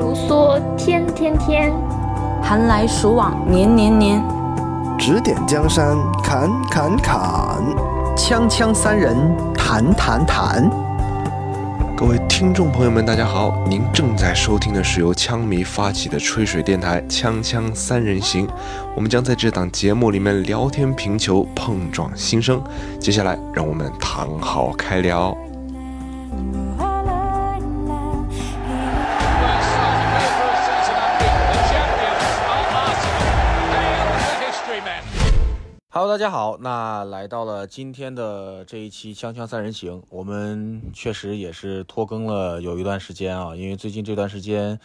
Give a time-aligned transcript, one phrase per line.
[0.00, 1.72] 如梭，天天天；
[2.42, 4.22] 寒来暑往，年年年。
[4.98, 7.62] 指点江山，砍砍砍；
[8.16, 9.16] 锵锵三人，
[9.54, 10.68] 谈谈谈。
[11.96, 13.54] 各位听众朋友们，大家好！
[13.66, 18.46] 您正在收听的是由枪迷发起的吹水电台《锵锵三人行》，
[18.94, 22.62] 我们将在这档节目里面聊天评球，碰撞心声。
[23.00, 25.34] 接下来，让我们躺好开聊。
[35.98, 44.78] Hello，大家好，那来到了今天的这一期《锵锵三人行》，我们确实也是拖更了有一段时间啊，因为最近这段时间，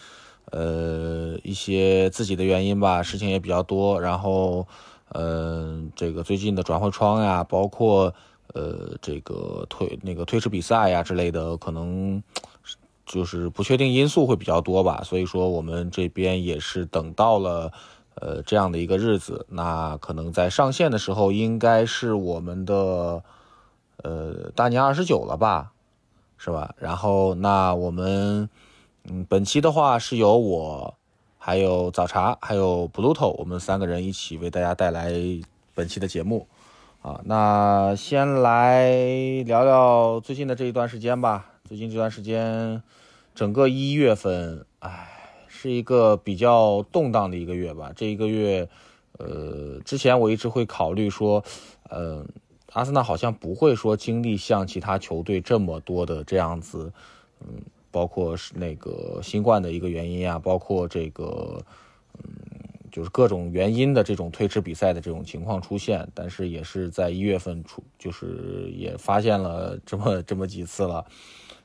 [0.52, 4.66] 呃，一些自己的原因吧，事情也比较多，然后，
[5.10, 8.14] 呃，这个最近的转会窗呀，包括
[8.54, 12.24] 呃这个推那个推迟比赛呀之类的，可能
[13.06, 17.74] 就是不确定因素会比较多吧，所以说我们这边也是等到了。
[18.16, 23.24] 呃，这样的一个日子，那可能在上线的时候，应该是我们的
[24.04, 25.72] 呃大年二十九了吧，
[26.38, 26.76] 是吧？
[26.78, 28.50] 然后那我们
[29.06, 30.94] 嗯本期的话是由我
[31.38, 35.14] 还有早茶还有 Bluto 我们三个人一起为大家带来
[35.74, 36.48] 本期的节目
[37.02, 37.22] 啊。
[37.24, 38.92] 那先来
[39.46, 41.46] 聊聊最近的这一段时间吧。
[41.64, 42.84] 最近这段时间，
[43.34, 45.11] 整个一月份，唉。
[45.62, 47.92] 是一个比较动荡的一个月吧。
[47.96, 48.68] 这一个月，
[49.20, 51.44] 呃，之前我一直会考虑说，
[51.88, 52.26] 呃，
[52.72, 56.92] 阿森纳好像不会说经历像其他球队这么多的这样子，
[57.42, 61.64] 嗯，包括是那个新冠的一个原因啊，包括这个，
[62.18, 62.24] 嗯，
[62.92, 66.10] 就是各种原因的这种推迟比赛的这种情况出现。
[66.16, 71.06] 但是也是在一月份出，就是也发现了这么这么几次了。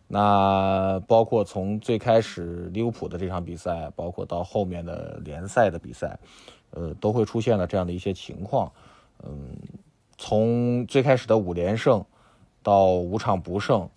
[0.09, 6.17] 那包括从最开始利物浦的这场比赛，包括到后面的联赛的比赛，
[6.70, 8.70] 呃，都会出现了这样的一些情况。
[9.25, 9.57] 嗯，
[10.17, 12.05] 从最开始的五连胜，
[12.63, 13.89] 到五场不胜，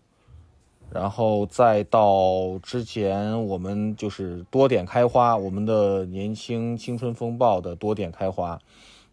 [0.90, 8.60] 然后再到之前我们就是多点开花，我们的年轻青春风暴的多点开花，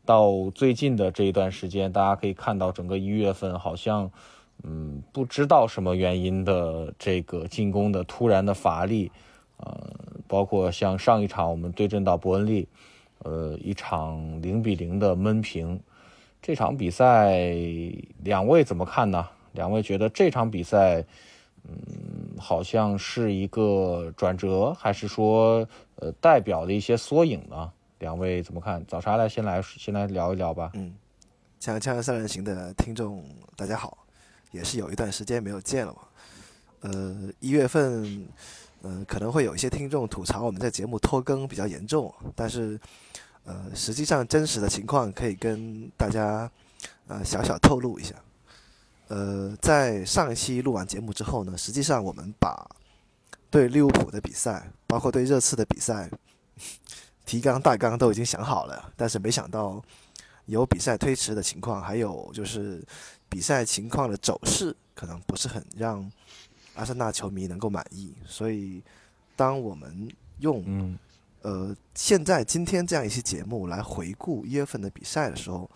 [0.07, 4.11] 到最近的这一段时间，大家可以看到整个一月份好像。
[4.69, 9.13] 嗯，不知道什么原因的这个进攻的突然的乏力，
[9.59, 9.91] 呃，
[10.27, 12.67] 包括像上一场我们对阵到伯恩利，
[13.21, 15.81] 呃，一场零比零的闷平，
[16.43, 17.39] 这场比赛
[18.25, 19.25] 两位怎么看呢？
[19.53, 21.05] 两位觉得这场比赛，
[21.63, 21.77] 嗯，
[22.37, 25.65] 好像是一个转折，还是说
[26.01, 27.71] 呃代表的一些缩影呢？
[28.01, 28.85] 两位怎么看？
[28.87, 30.73] 早茶来先来先来聊一聊吧。
[30.75, 30.93] 嗯，
[31.61, 33.23] 锵锵三人行的听众
[33.57, 34.06] 大家好。
[34.53, 35.99] 也是有一段时间没有见了嘛，
[36.81, 38.27] 呃，一月份，
[38.81, 42.81] 呃，可能会有一些听众吐槽我们在节目拖更比较严重，但是，
[43.45, 46.51] 呃，实际上真实的情况可以跟大家，
[47.09, 48.15] 呃，小小透露一下，
[49.09, 52.67] 呃，在上一期录完节目之后呢，实际上我们把
[53.51, 56.09] 对利物浦的比赛，包括对热刺的比赛，
[57.27, 59.83] 提纲大纲都已经想好了，但是没想到
[60.47, 62.83] 有比赛推迟的情况，还有就是。
[63.29, 66.11] 比赛情况的走势可能不是很让
[66.75, 68.83] 阿森纳球迷能够满意，所以
[69.35, 70.97] 当我们用
[71.43, 75.71] 呃现在今天这样一期节目来回顾一月份的比赛的时候，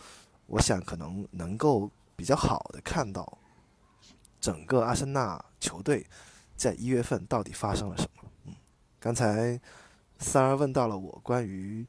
[0.47, 3.39] 我想可能能够比较好的看到
[4.41, 6.07] 整个阿森纳球队
[6.57, 8.31] 在一月份到底发生了什么。
[8.47, 8.55] 嗯，
[8.99, 9.61] 刚才
[10.19, 11.87] 三儿问到了我关于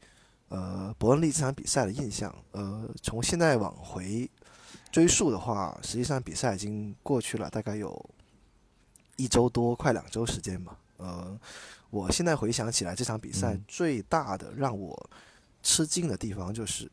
[0.49, 4.29] 呃伯恩利这场比赛的印象，呃，从现在往回。
[4.91, 8.09] 追溯的话，实际上比赛已经过去了，大概有
[9.15, 10.77] 一周多，快两周时间吧。
[10.97, 11.39] 呃，
[11.89, 15.09] 我现在回想起来，这场比赛最大的让我
[15.63, 16.91] 吃惊的地方就是，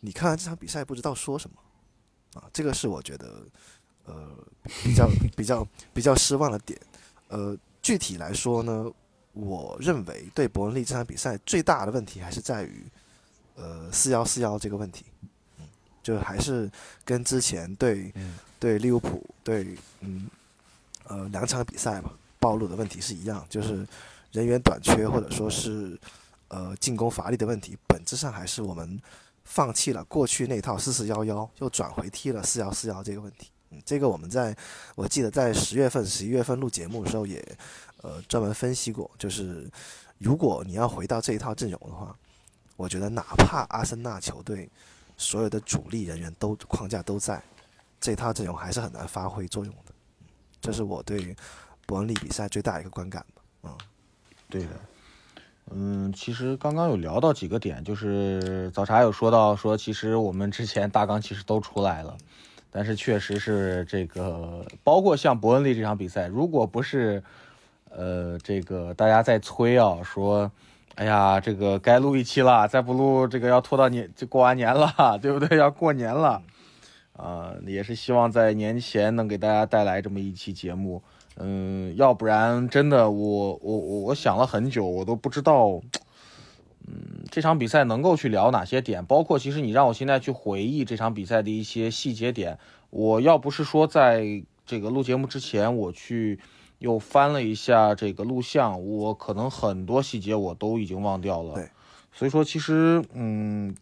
[0.00, 3.44] 你看完这场比赛不知道说什么啊，这个是我觉得
[4.04, 4.36] 呃
[4.84, 6.80] 比较 比较比较失望的点。
[7.28, 8.90] 呃，具体来说呢，
[9.32, 12.86] 我认为对伯恩利这场比赛最大的问题还是在于
[13.56, 15.04] 呃四幺四幺这个问题。
[16.08, 16.70] 就还是
[17.04, 18.10] 跟之前对
[18.58, 20.26] 对利物浦对嗯
[21.04, 22.10] 呃两场比赛嘛
[22.40, 23.86] 暴露的问题是一样，就是
[24.32, 26.00] 人员短缺或者说是
[26.48, 28.98] 呃进攻乏力的问题，本质上还是我们
[29.44, 33.50] 放弃了过去那套四四幺幺，又转回踢了四幺四幺这个问题。
[33.68, 34.56] 嗯，这个我们在
[34.94, 37.46] 我记得在十月份、十一月份录节目的时候也
[38.00, 39.70] 呃专门分析过，就是
[40.16, 42.16] 如果你要回到这一套阵容的话，
[42.76, 44.70] 我觉得哪怕阿森纳球队。
[45.18, 47.42] 所有的主力人员都框架都在，
[48.00, 49.92] 这套阵容还是很难发挥作用的。
[50.62, 51.36] 这是我对
[51.84, 53.42] 伯恩利比赛最大一个观感吧。
[53.64, 53.76] 嗯，
[54.48, 54.70] 对的。
[55.70, 62.16] 嗯，其实刚刚有聊到几个点，就是早茶有说到说，其实我们之前大纲其实都出来了，
[62.70, 67.22] 但是确实是这个，包括像伯恩利这场比赛，如果不是
[67.90, 70.50] 呃这个大家在催啊，说，
[70.98, 75.56] 哎呀，这个该录一期了，再不录这个要拖到年就过完年了， 对不对？
[75.56, 76.42] 要过年了，
[77.12, 81.00] 啊，也是希望在年前能给大家带来这么一期节目。
[81.36, 85.80] 嗯，要不然真的，我我我我想了很久，我都不知道，
[86.88, 92.58] 嗯，这场比赛能够去聊哪些点，包括其实你让我现在去回忆这场比赛的一些细节点，
[92.90, 96.40] 我要不是说在这个录节目之前，我去
[96.78, 101.54] 又翻了一下这个录像，我可能很多细节我都已经忘掉了。
[101.54, 101.70] 对，
[102.12, 103.74] 所以说其实嗯，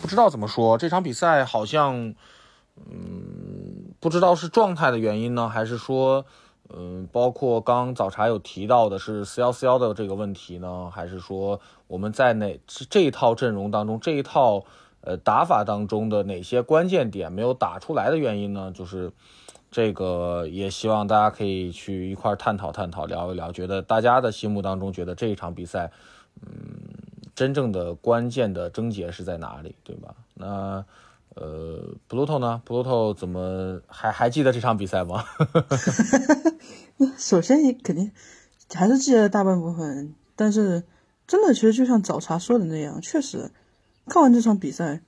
[0.00, 2.14] 不知道怎么说，这场比赛好像。
[2.76, 6.26] 嗯，不知道是状态的原因呢，还是说，
[6.70, 14.64] 嗯，包括刚早茶有提到的是四幺四幺的这个问题呢，还是说我们在哪这一套阵容当中，这一套
[15.02, 18.72] 呃打法当中的哪些关键点没有打出来的原因呢？
[18.72, 19.12] 就是
[19.74, 25.90] 这个也希望大家可以去一块探讨探讨，聊一聊，觉得大家的心目当中觉得这一场比赛，
[26.40, 26.46] 嗯，
[27.34, 30.14] 真正的关键的症结是在哪里，对吧？
[30.34, 30.84] 那。
[31.34, 35.24] 呃，Pluto 呢？Pluto 怎么还还记得这场比赛吗？
[37.18, 38.12] 首先，你肯定
[38.72, 40.84] 还是记得大半部分，但是
[41.26, 43.50] 真的，其实就像早茶说的那样，确实
[44.06, 45.02] 看完这场比赛，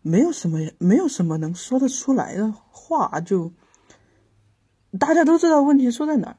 [0.00, 3.52] 没有什么，没有什么能说得出来的话，就
[4.98, 6.36] 大家都知道问题出在哪儿，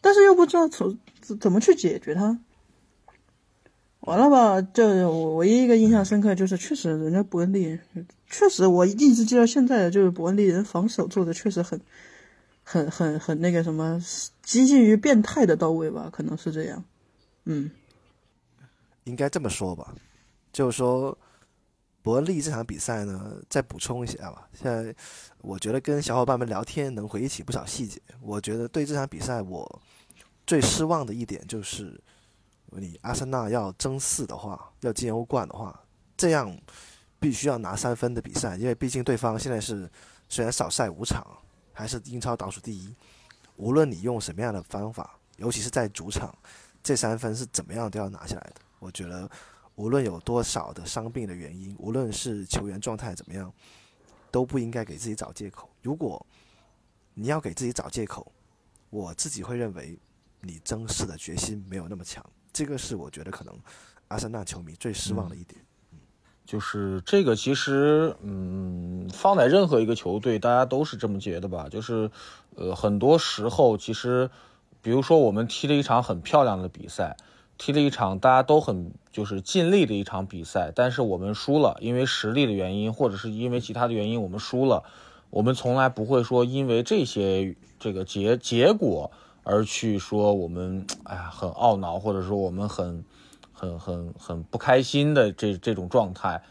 [0.00, 2.38] 但是又不知道从怎怎么去解决它。
[4.00, 4.60] 完了吧？
[4.60, 7.78] 就我唯一一个印象深刻就是，确实人家伯恩利，
[8.28, 11.80] 确实我一直记到现在的，就是伯恩利人防守做的确实很，
[12.62, 13.98] 很很很那个什么，
[14.42, 16.10] 接近于变态的到位吧？
[16.12, 16.84] 可能是这样。
[17.46, 17.70] 嗯，
[19.04, 19.94] 应该这么说吧，
[20.52, 21.16] 就是说
[22.04, 24.46] 伯利这场比赛呢，再补充一下吧。
[24.52, 24.94] 现在
[25.38, 28.00] 我觉得跟小伙伴们聊天能回忆起不少细节。
[28.20, 29.82] 我觉得对这场比赛我
[30.46, 31.98] 最失望的一点就是。
[32.76, 35.80] 你阿森纳要争四的话，要进欧冠的话，
[36.16, 36.52] 这样
[37.20, 39.88] 必须要拿三分的比赛，因为毕竟对方现在是
[40.28, 41.24] 虽然少赛五场，
[41.72, 42.92] 还是英超倒数第一。
[43.54, 46.36] 无论你用什么样的方法，尤其是在主场，
[46.82, 48.56] 这三分是怎么样都要拿下来的。
[48.80, 49.30] 我觉得，
[49.76, 53.52] 无论有多少的伤病的原因，无论是球员状态怎么样，
[54.30, 55.68] 都不应该给自己找借口。
[55.82, 56.24] 如果
[57.14, 58.32] 你要给自己找借口，
[58.90, 59.98] 我自己会认为
[60.40, 62.24] 你争四的决心没有那么强。
[62.52, 63.52] 这个是我觉得可能
[64.08, 65.60] 阿森纳球迷最失望的一点，
[66.44, 71.68] 就是这个其实，嗯，放在任何一个球队，大家都是这么觉得吧？
[71.68, 72.08] 就是，
[72.54, 74.30] 呃，很多时候其实，
[74.80, 77.16] 比如说我们踢了一场很漂亮的比赛，
[77.58, 84.84] 踢了一场大家都很就是尽力的一场比赛，但是我们输了，因为实力的原因，或者是因为其他的原因，我们输了，
[85.30, 89.10] 我们从来不会说因为这些这个结结果。
[89.46, 93.04] 而去说我们哎呀很懊恼，或者说我们很
[93.52, 96.42] 很很很不开心的这这种状态，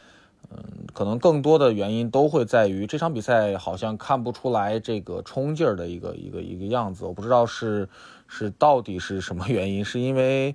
[0.52, 0.64] 嗯，
[0.94, 7.04] 可能更多的原因都会在于这场比赛好像看不出来这个冲劲儿的一个一个一个样子。
[7.04, 7.90] 我不知道是
[8.28, 10.54] 是到底是什么原因，是因为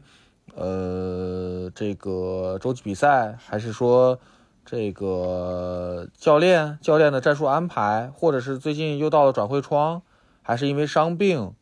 [0.59, 4.19] 呃这个洲际比赛，还是说
[4.65, 10.03] 这个教练教练的战术安排，或者是最近又到了转会窗，
[10.43, 11.55] 还是因为伤病？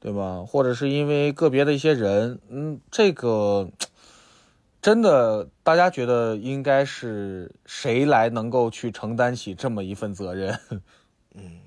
[0.00, 0.44] 对吧？
[0.46, 3.68] 或者是因为个别的一些人，嗯，这个
[4.80, 10.56] 真的，大家觉得应该是谁来能够去承担起这么一份责任？
[11.34, 11.60] 嗯，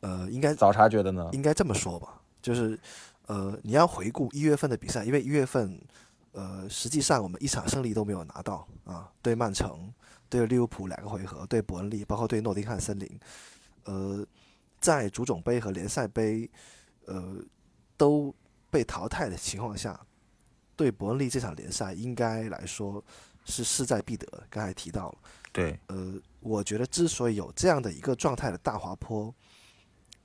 [0.00, 1.30] 呃，应该早茶觉得呢？
[1.30, 2.76] 应该这么说吧，就是，
[3.26, 5.80] 呃，你要回顾一月份的比赛，因为一月份，
[6.32, 9.92] 呃，实际上我们一场胜利都没有拿到啊，对曼城，
[10.28, 13.20] 对利物浦两个回合，对伯恩利，包括对诺丁汉森林，
[13.84, 14.26] 呃，
[14.80, 16.50] 在足总杯和联赛杯。
[17.06, 17.36] 呃，
[17.98, 18.34] 都
[18.70, 20.00] 被淘汰的情况下，
[20.74, 23.04] 对伯恩利这场联赛应该来说
[23.44, 24.26] 是势在必得。
[24.48, 25.18] 刚才提到了，
[25.52, 29.34] 对，呃，我觉得之所以有这样的一个状态的大滑坡，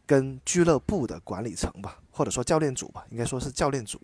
[0.06, 3.98] 跟俱乐部的管理层吧，或者说教练组吧，应该说是教练组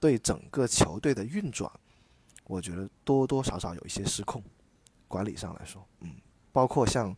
[0.00, 1.70] 对整个球队的运转，
[2.44, 4.42] 我觉得多多少少有一些失控。
[5.06, 6.08] 管理上来说，嗯，
[6.50, 7.14] 包括像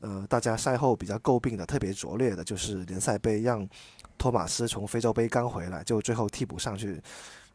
[0.00, 3.64] 呃大家赛后比较诟病的特别拙劣的，就是联赛杯让。
[4.18, 7.02] 托马斯从非洲杯刚回来，就最后替补上去，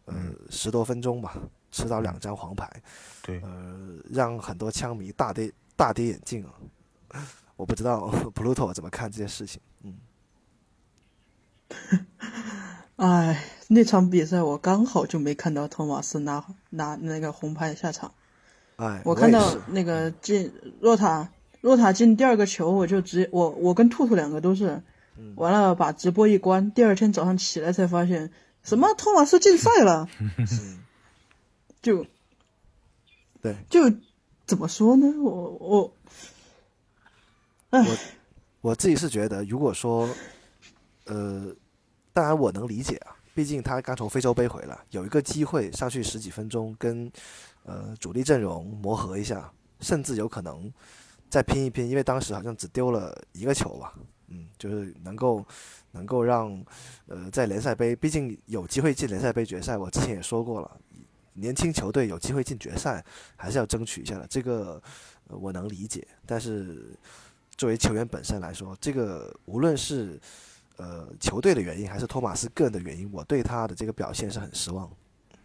[0.05, 0.15] 呃，
[0.49, 1.37] 十多分钟吧，
[1.69, 2.67] 吃到两张黄牌，
[3.21, 7.21] 对，呃，让很多枪迷大跌大跌眼镜啊！
[7.55, 9.95] 我不知道 Pluto 怎么看这件事情，嗯，
[12.97, 18.13] 哎，那场比赛我刚好就没看到托马斯拿拿那个红牌下场。
[18.77, 21.29] 哎，我看到那个进若塔
[21.61, 24.81] 若塔进第二个球，我就直接我我跟兔兔两个都是，
[25.17, 25.33] 嗯。
[25.35, 28.31] 完了把直播一关，第二天早上起来才发现
[28.63, 30.07] 什么托马斯禁赛了，
[31.81, 32.05] 就
[33.41, 33.55] 对。
[33.69, 33.91] 就
[34.45, 35.07] 怎么说呢？
[35.21, 35.91] 我
[37.71, 37.87] 我
[38.61, 40.07] 我自己是觉得，如果说，
[41.05, 41.47] 呃，
[42.15, 47.11] 当然我能理解啊，毕竟他刚从非洲杯回来，有一个机会上去十几分钟跟
[47.65, 50.71] 呃主力阵容磨合一下，甚至有可能
[51.29, 53.93] 再拼一拼，因为当时好像只丢了一个球吧，
[54.29, 55.45] 嗯，就是能够
[55.91, 56.63] 能够让
[57.07, 60.71] 呃在联赛杯，毕竟有机会进联赛杯决赛，我之前也说过了，
[61.33, 63.03] 年轻球队有机会进决赛
[63.35, 64.81] 还是要争取一下的，这个、
[65.27, 66.97] 我能理解，但是。
[67.57, 70.19] 作为球员本身来说，这个无论是
[70.77, 74.91] 呃球队的原因，还是托马斯个人的原因，我对他的这个表现是很失望。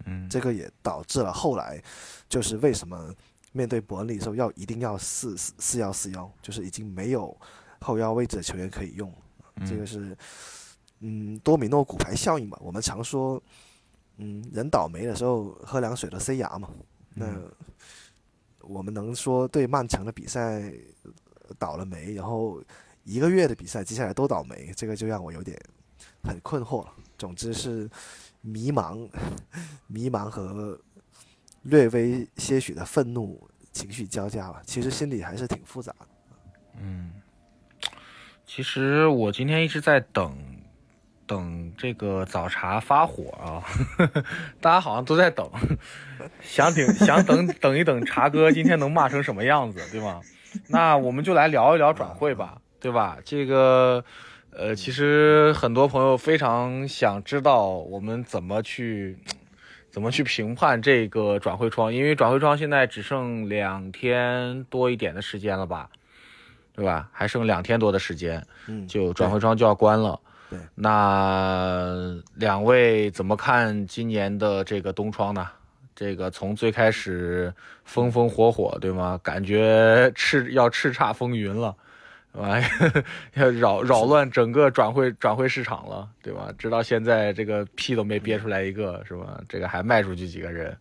[0.06, 1.82] 嗯，这个也导致了后来
[2.28, 3.14] 就是为什么
[3.52, 7.37] 面对伯恩利的时候要一定要四四四幺四幺，就是已经没有
[7.80, 9.12] 后腰位置的球员可以用。
[9.66, 10.16] 这个是
[11.00, 12.58] 嗯多米诺骨牌效应吧？
[12.62, 13.42] 我们常说，
[14.16, 16.70] 嗯人倒霉的时候喝凉水都塞牙嘛。
[17.12, 17.26] 那
[18.60, 20.72] 我们能说对曼城的比赛
[21.58, 22.62] 倒了霉，然后
[23.04, 25.59] 一个月的比赛接下来都倒霉，这个就让我有点
[26.23, 26.92] 很困惑了。
[27.19, 27.88] 总之是
[28.40, 29.09] 迷茫、
[29.88, 30.78] 迷茫和
[31.62, 34.62] 略微些许的愤怒情绪交加吧。
[34.64, 36.07] 其实心里还是挺复杂的。
[36.78, 37.12] 嗯
[38.47, 40.37] 其实我今天一直在等，
[41.25, 43.62] 等这个早茶发火啊
[43.97, 44.25] 呵呵，
[44.61, 45.49] 大家好像都在等，
[46.42, 50.21] 想等 想等等一等茶哥今天能骂成什么样子，对吗？
[50.66, 53.18] 那我们就来聊一聊转会吧，对吧？
[53.25, 54.04] 这个，
[54.52, 59.18] 呃，其实很多朋友非常想知道我们怎么去。
[59.92, 61.92] 怎么去评判这个转会窗？
[61.92, 65.90] 因为转会窗现在只剩两天多一点的时间了吧，
[66.72, 67.08] 对吧？
[67.10, 70.20] 还剩两天多的时间，嗯，就转会窗就要关了。
[70.49, 75.44] 对，那两位怎么看今年的这个冬窗呢？
[75.96, 77.52] 这个从最开始
[77.84, 79.18] 风风火火，对吗？
[79.25, 81.75] 感觉叱要叱咤风云了，
[82.32, 83.02] 对吧？
[83.34, 86.52] 要扰扰乱整个转会转会市场了，对吧？
[86.56, 89.42] 直到现在这个屁都没憋出来一个，是吧？
[89.49, 90.76] 这个还卖出去几个人，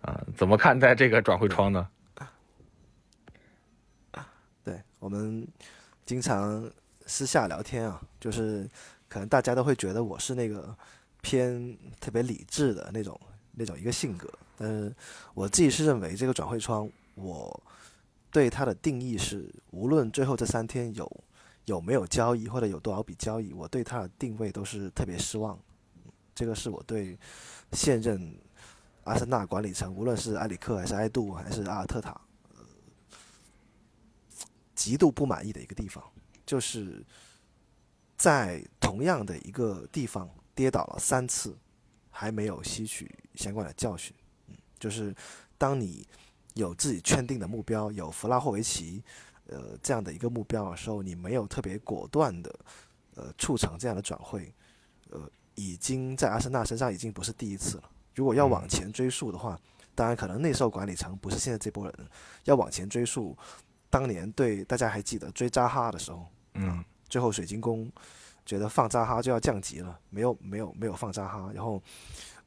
[0.00, 0.18] 啊？
[0.36, 1.86] 怎么看待这个转会窗呢？
[4.62, 5.46] 对我们
[6.04, 6.70] 经常
[7.06, 8.68] 私下聊天啊，就是
[9.08, 10.74] 可能大家都会觉得我是那个
[11.22, 13.18] 偏特别理智的那种
[13.52, 14.94] 那种一个性格，但是
[15.34, 17.62] 我自己是认为这个转会窗，我
[18.30, 21.24] 对它的定义是，无论最后这三天有
[21.64, 25.58] 有没有交易或者有多少笔交易，我对它的定位都是特别失望。
[26.34, 27.18] 这个是我对
[27.72, 28.34] 现任
[29.04, 32.18] 阿森纳管理层，无论是埃里克还是埃杜还是阿尔特塔，
[34.74, 36.02] 极度不满意的一个地方，
[36.46, 37.04] 就是
[38.16, 41.56] 在同样的一个地方跌倒了三次，
[42.10, 44.14] 还没有吸取相关的教训。
[44.48, 45.14] 嗯，就是
[45.58, 46.06] 当你
[46.54, 49.02] 有自己圈定的目标，有弗拉霍维奇，
[49.46, 52.58] 呃这样的一个目标的时候，你没有特别果断的，
[53.14, 54.52] 呃促成这样的转会，
[55.10, 57.84] 呃，已经在阿森纳身上已经不是第一次了。
[58.14, 59.58] 如果要往前追溯的话，
[59.94, 62.08] 当然可能那时候管理层不是现在这波人，
[62.44, 63.36] 要往前追溯。
[63.88, 67.90] 当年对大家还记得追扎哈的时候，嗯，最后水晶宫
[68.46, 71.82] 觉得放扎哈就要降级了，没有没有没有放扎哈，然后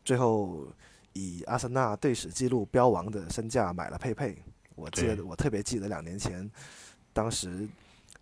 [0.05, 0.65] 最后
[1.13, 4.38] 以阿森纳队史纪录标王的身价买了佩佩。
[4.75, 6.50] 我记得我特别记得两年前，
[7.13, 7.67] 当时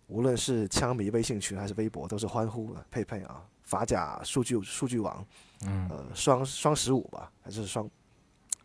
[0.06, 5.26] 无论是枪迷微信群还是微博都是欢呼的佩佩啊，法甲数据数据王，
[5.66, 7.90] 嗯呃双双十五吧，还是双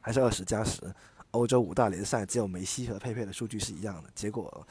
[0.02, 0.82] 还是二十加十。
[1.32, 4.66] 欧洲五大联赛只有梅西和佩佩的数据是一样的，结果，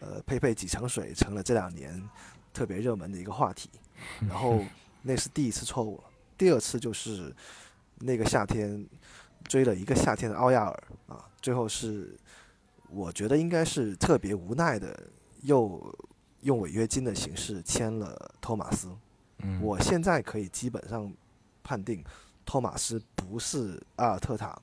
[0.00, 2.02] 呃，佩佩几成水成了这两年
[2.54, 3.68] 特别热门的一个话题。
[4.26, 4.64] 然后
[5.02, 6.04] 那是第一次错误了，
[6.38, 7.34] 第二次就是
[8.00, 8.84] 那个夏天
[9.44, 12.16] 追了一个夏天的奥亚尔啊，最后是
[12.88, 15.08] 我觉得应该是特别无奈的，
[15.42, 15.96] 又
[16.40, 18.88] 用违约金的形式签了托马斯。
[19.38, 19.60] 嗯。
[19.62, 21.12] 我现在可以基本上
[21.62, 22.02] 判定
[22.44, 24.60] 托马斯不是阿尔特塔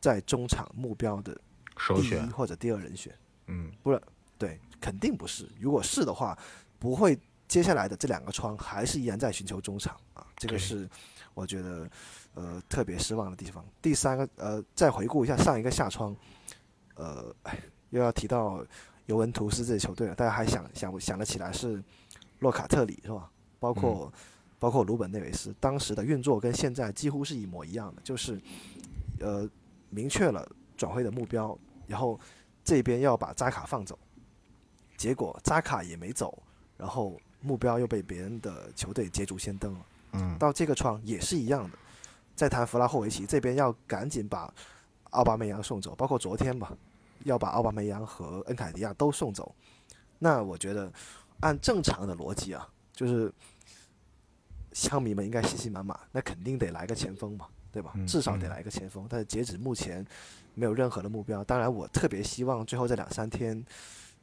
[0.00, 1.36] 在中场目标的
[1.76, 3.12] 首选，或者第二人选，
[3.46, 3.72] 嗯。
[4.38, 5.48] 对，肯定不是。
[5.58, 6.38] 如果是的话，
[6.78, 10.88] 不会接下来的这两个窗还是依然在寻求中场啊，这个是
[11.34, 11.88] 我觉得
[12.34, 13.64] 呃特别失望的地方。
[13.80, 16.14] 第三个呃，再回顾一下上一个夏窗，
[16.94, 17.58] 呃，哎
[17.90, 18.64] 又要提到
[19.06, 21.82] 尤文图斯这支球队了，大家还想想想得起来是
[22.40, 23.30] 洛卡特里是吧？
[23.58, 24.12] 包括
[24.58, 28.40] 包括鲁本内维斯当时的运作跟现在几乎是一模一样的，就是
[29.20, 29.48] 呃
[29.88, 32.18] 明确了转会的目标，然后
[32.64, 33.98] 这边要把扎卡放走，
[34.96, 36.42] 结果扎卡也没走，
[36.76, 39.80] 然后目标又被别人的球队捷足先登了。
[40.16, 41.78] 嗯到这个窗也是一样的，
[42.34, 44.52] 在谈弗拉霍维奇这边要赶紧把
[45.10, 46.76] 奥巴梅扬送走，包括昨天吧，
[47.24, 49.54] 要把奥巴梅扬和恩凯迪亚都送走。
[50.18, 50.92] 那我觉得
[51.40, 53.32] 按正常的逻辑啊，就是
[54.72, 57.92] 枪迷们应该信心满满，那肯定得来个前锋嘛，对吧？
[57.94, 59.06] 嗯至少得来个前锋。
[59.08, 60.04] 但是截止目前
[60.54, 61.42] 没有任何的目标。
[61.44, 63.64] 当然，我特别希望最后这两三天，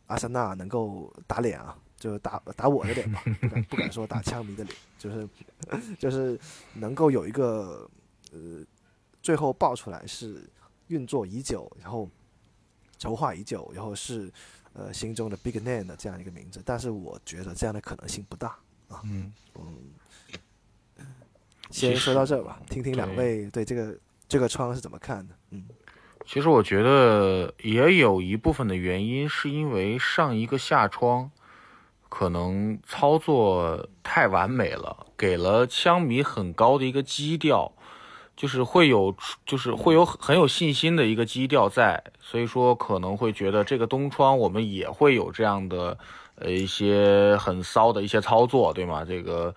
[0.07, 5.29] 阿森纳能够打脸啊，就打 打我的脸吧，不敢不敢说打枪迷的脸，就是
[5.97, 6.37] 就是
[6.73, 7.89] 能够有一个
[8.33, 8.61] 呃，
[9.21, 10.43] 最后爆出来是
[10.87, 12.09] 运作已久，然后
[12.97, 14.29] 筹划已久，然后是
[14.73, 18.49] 呃心中的 big name 的这样一个名字，但是我觉得这样的可能性不大
[18.89, 18.99] 啊。
[19.05, 19.31] 嗯
[21.71, 25.33] 先说到这儿吧，听听两位对这个这个窗是怎么看的？
[25.51, 25.65] 嗯
[26.25, 31.31] 其实我觉得也有一部分的原因是因为上一个下窗
[32.15, 37.71] 可能操作太完美了，给了枪迷很高的一个基调，
[38.37, 39.15] 就是会有
[39.47, 45.97] 就是会有很有信心的一个基调在，所以说可能会觉得这个东窗我们也会有这样的
[46.35, 49.03] 呃一些很骚的一些操作，对吗？
[49.03, 49.55] 这个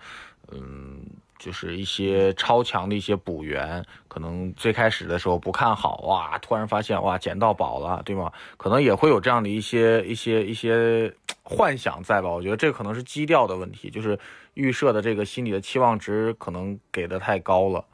[0.51, 0.99] 嗯。
[1.37, 8.31] 就是一些超强的一些补员，可能最开始的时候不看好，哇，突然发现哇捡到宝了，对吗？
[8.57, 11.13] 可能也会有这样的一些一些一些
[11.43, 12.29] 幻想在吧？
[12.29, 14.17] 我觉得这可能是基调的问题，就是
[14.55, 17.85] 预设的这个心理的期望值可能给的太高了。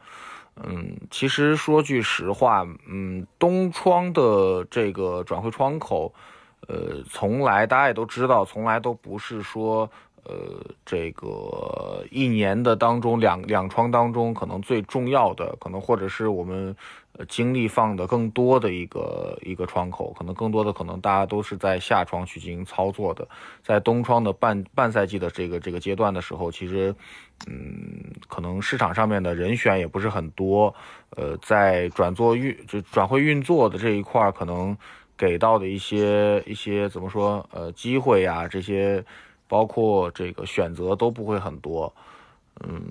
[0.63, 6.13] 嗯，其实说句实话，嗯，东窗的这个转会窗口，
[6.67, 9.89] 呃，从来大家也都知道，从来都不是说。
[10.25, 16.73] 呃，这个一年的当中，两两窗当中，可能最重要的，可能或者是我们
[17.17, 23.27] 呃精力放的更多的一个一个窗口，可能更多的可能大家都是在夏窗去进行操作的，
[23.61, 26.95] 在冬窗的半半赛季的这个这个阶段的时候，其实，
[27.47, 30.73] 嗯，可能市场上面的人选也不是很多，
[31.17, 34.77] 呃，在转做运就转会运作的这一块儿，可能
[35.17, 39.03] 给到的一些一些怎么说，呃，机会呀这些。
[39.53, 41.93] 包括这个选择都不会很多，
[42.61, 42.81] 嗯，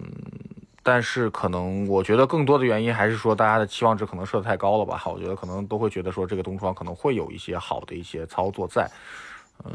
[0.80, 5.02] 但是可能我觉得更多的原因还是说大家的期望值可能设的太高了吧？
[5.06, 8.88] 我觉得可能都会觉得说这个东窗可能会有一些好的一些操作在，
[9.64, 9.72] 嗯，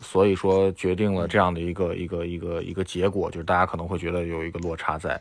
[0.00, 5.20] 所以说决定了这样的一个一个一个一个结果，就是大家可能会觉得有一个落差在。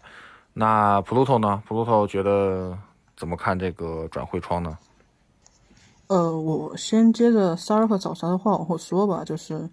[0.53, 2.77] 那 Pluto 呢？Pluto 觉得
[3.15, 4.77] 怎么看这个转会窗呢？
[6.09, 9.67] 呃，我先接着萨尔和早茶的话往后说吧，就是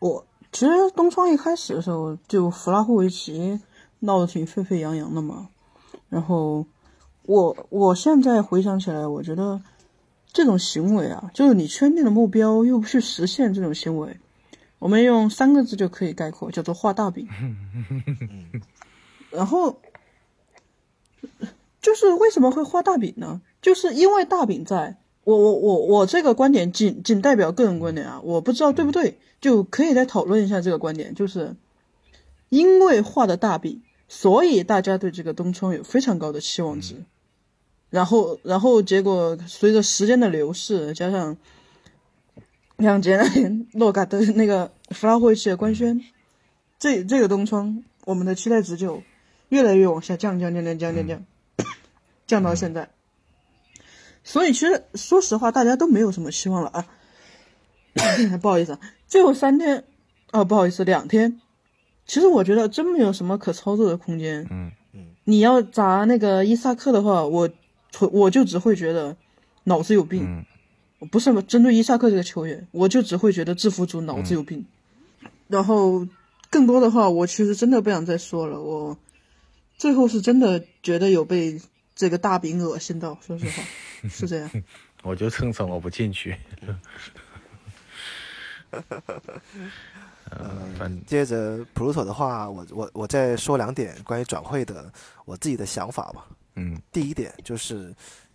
[0.00, 0.24] 我。
[0.50, 3.60] 其实东窗一开始的时候，就弗拉霍维奇
[4.00, 5.50] 闹得挺沸沸扬扬的嘛。
[6.08, 6.66] 然后
[7.22, 9.60] 我我现在回想起来，我觉得
[10.32, 14.18] 这种行为啊，就是你圈定的目标又不去实现这种行为，
[14.78, 17.28] 我们用三个字就可以概括，叫做画大饼。
[19.30, 19.80] 然后
[21.80, 23.42] 就是为什么会画大饼呢？
[23.60, 24.96] 就是因为大饼在。
[25.28, 31.14] 我我我我这个观点仅仅代表个人观点啊，我不知道对不对，就可以再讨论一下这个观点。
[31.14, 31.54] 就是
[32.48, 37.04] 因为画的大饼，所以大家对这个东窗有非常高的期望值。
[37.90, 41.36] 然后然后结果随着时间的流逝，加上
[42.78, 46.02] 两年洛嘎的那个弗拉霍维奇的官宣，
[46.78, 49.02] 这这个东窗我们的期待值就
[49.50, 51.24] 越来越往下降降降降降降降，
[52.26, 52.88] 降到现在。
[54.28, 56.84] 所以其实说实话，大家都没有什么希望了啊。
[58.42, 59.84] 不好意思，啊，最后三天，
[60.32, 61.40] 哦，不好意思，两天。
[62.06, 64.46] 其实我觉得真没有什么可操作的空间。
[64.50, 65.06] 嗯嗯。
[65.24, 67.48] 你要砸那个伊萨克的话，我
[68.12, 69.16] 我就只会觉得
[69.64, 70.22] 脑子有病。
[70.24, 70.44] 嗯。
[70.98, 74.58] 我不是针对伊萨克这个球员，我就只会觉得制服组脑子有病。
[75.22, 76.06] 嗯、然后
[76.50, 78.60] 更多的话，我其实真的不想再说了。
[78.60, 78.98] 我
[79.78, 81.58] 最后是真的觉得有被
[81.98, 83.64] 这个大饼恶心到，说实话。
[84.08, 84.48] 是这样，
[85.02, 86.36] 我就蹭蹭我不进去。
[90.30, 94.92] 嗯，接着普鲁托的话，我我我再说两点关于转会的
[95.24, 96.28] 我自己的想法吧。
[96.54, 97.92] 嗯，第一点就是，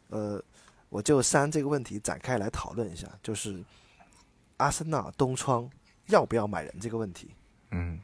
[0.10, 0.44] 呃，
[0.90, 3.64] 我就三这个问题展开来讨论一下，就是
[4.58, 5.70] 阿森纳东窗
[6.08, 7.30] 要不要买人这个问题。
[7.72, 7.98] 嗯，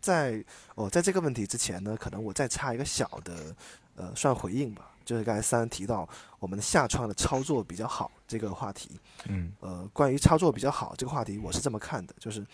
[0.00, 3.54] 在哦，在这个问题之前呢，可能我再插一个小的
[3.94, 4.90] 呃，算回应吧。
[5.06, 6.06] 就是刚才三提到
[6.40, 12.44] 我们的下窗的操作比较好这个话题，嗯，呃，关于操作比较好这个话题，我是这么看的，就是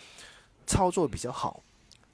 [0.66, 1.60] 操作比较好，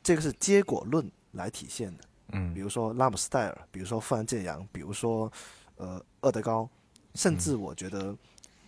[0.01, 2.55] 这个是结果论来体现的，嗯。
[2.55, 5.31] 比如说拉姆斯戴尔，比如说富兰健洋，比如说
[5.77, 6.69] 呃厄德高，
[7.15, 8.17] 甚至我觉得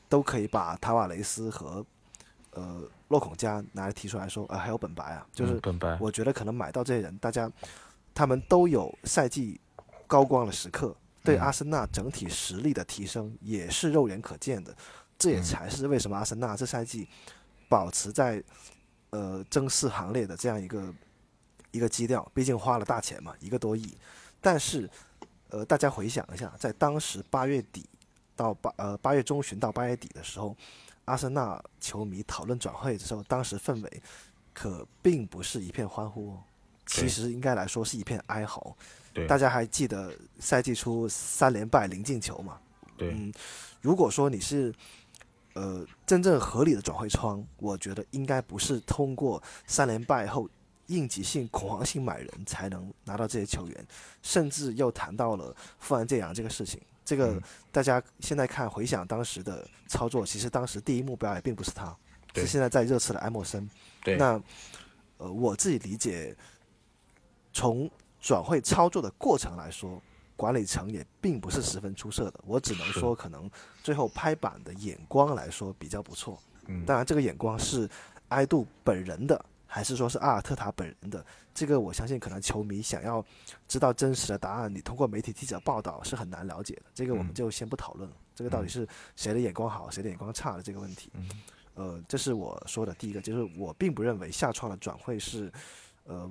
[0.09, 1.87] 都可以把塔瓦雷斯和
[2.51, 7.49] 呃洛孔加拿来提出来说，呃还有本白啊，就是嗯本白，我觉得可能买到这些人，大家
[8.13, 9.61] 他们都有赛季
[10.09, 14.75] 高光的时刻，对嗯阿森纳整体实力的提升也是肉眼可见的。
[15.19, 17.07] 这也嗯才是为什么阿森纳这赛季
[17.69, 18.43] 保持在
[19.11, 20.95] 呃争四行列的这样一个
[21.73, 22.27] 一个基调。
[22.35, 23.97] 毕竟花了大钱嘛，一个多亿。
[24.41, 24.89] 但是
[25.51, 27.85] 呃，大家回想一下，在当时八月底
[28.35, 30.57] 到八呃八月中旬到八月底的时候，
[31.05, 34.03] 阿森纳球迷讨论转会的时候，当时氛围
[34.55, 36.43] 可并不是一片欢呼哦，
[36.87, 38.75] 其实应该来说是一片哀嚎。
[39.21, 42.59] 对大家还记得赛季初三连败零进球嘛？
[42.97, 43.33] 对，嗯，
[43.81, 44.75] 如果说你是
[45.55, 50.49] 呃真正合理的转会窗，我觉得应该不是通过三连败后
[50.87, 53.87] 应急性、恐慌性买人才能拿到这些球员，
[54.23, 56.81] 甚至又谈到了富安健洋这个事情。
[57.05, 61.97] 这个嗯大家现在看回想当时的操作，其实当时第一目标也并不是他，
[62.33, 63.69] 对是现在在热刺的埃默森。
[64.05, 64.41] 对，那
[65.19, 66.37] 呃，我自己理解，
[67.53, 70.01] 从转会操作的过程来说，
[70.37, 72.41] 管理层也并不是十分出色的。
[72.47, 73.51] 我只能说，可能
[73.83, 76.39] 最后拍板的眼光来说比较不错。
[76.67, 77.89] 嗯当然，这个眼光是
[78.29, 81.25] 埃杜本人的，还是说是阿尔特塔本人的？
[81.53, 83.25] 这个我相信，可能球迷想要
[83.67, 86.83] 知道真实的答案，你通过媒体记者报道是很难了解的。
[86.95, 88.17] 这个我们嗯就先不讨论了。
[88.35, 91.11] 这个到底是谁的眼光好，谁的眼光差的这个问题。
[91.15, 91.29] 嗯
[91.75, 95.51] 呃，这是我说的第一个，就是我并不认为下窗的转会是，
[96.05, 96.31] 呃，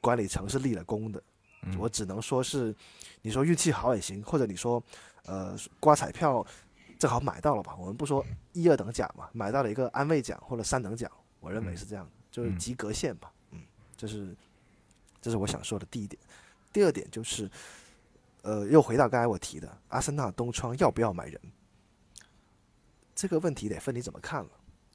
[0.00, 1.22] 管理层是立了功的。
[1.66, 2.74] 嗯我只能说是，
[3.22, 4.82] 你说运气好也行，或者你说，
[5.24, 6.46] 呃，刮彩票
[6.98, 7.74] 正好买到了吧？
[7.78, 13.32] 我们不说一二等奖嘛，买到了一个安慰奖或者三等奖，我认为嗯是这样的，就是嗯及格线吧。
[13.50, 13.62] 嗯，
[13.96, 14.36] 这是
[15.22, 16.20] 这是我想说的第一点。
[16.70, 17.50] 第二点就是，
[18.42, 21.40] 呃，又回到刚才我提的，阿森纳东窗要不要买人？
[23.14, 24.50] 这个问题得分你怎么看了。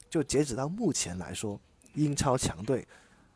[0.07, 1.59] 就截止到目前来说，
[1.93, 2.87] 英超强队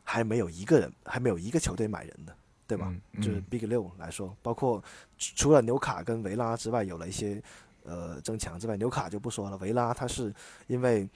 [0.04, 2.36] 还没有一个人，还没有一个球队买人的，
[2.68, 2.94] 对吧？
[3.14, 4.84] 嗯就是嗯 Big 六来说，包括
[5.18, 7.42] 除除了纽卡跟维拉之外，有了一些
[7.84, 9.58] 呃增强之外，纽卡就不说了。
[9.58, 10.34] 维拉他是
[10.68, 11.10] 因为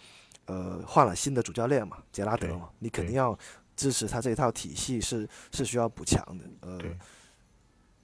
[0.45, 3.37] 呃换了新的主教练嘛，杰拉德嘛，你肯定要
[3.75, 6.45] 支持他这一套体系是是需要补强的。
[6.61, 6.79] 呃，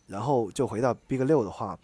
[0.06, 1.80] 然后就回到 Big 六的话，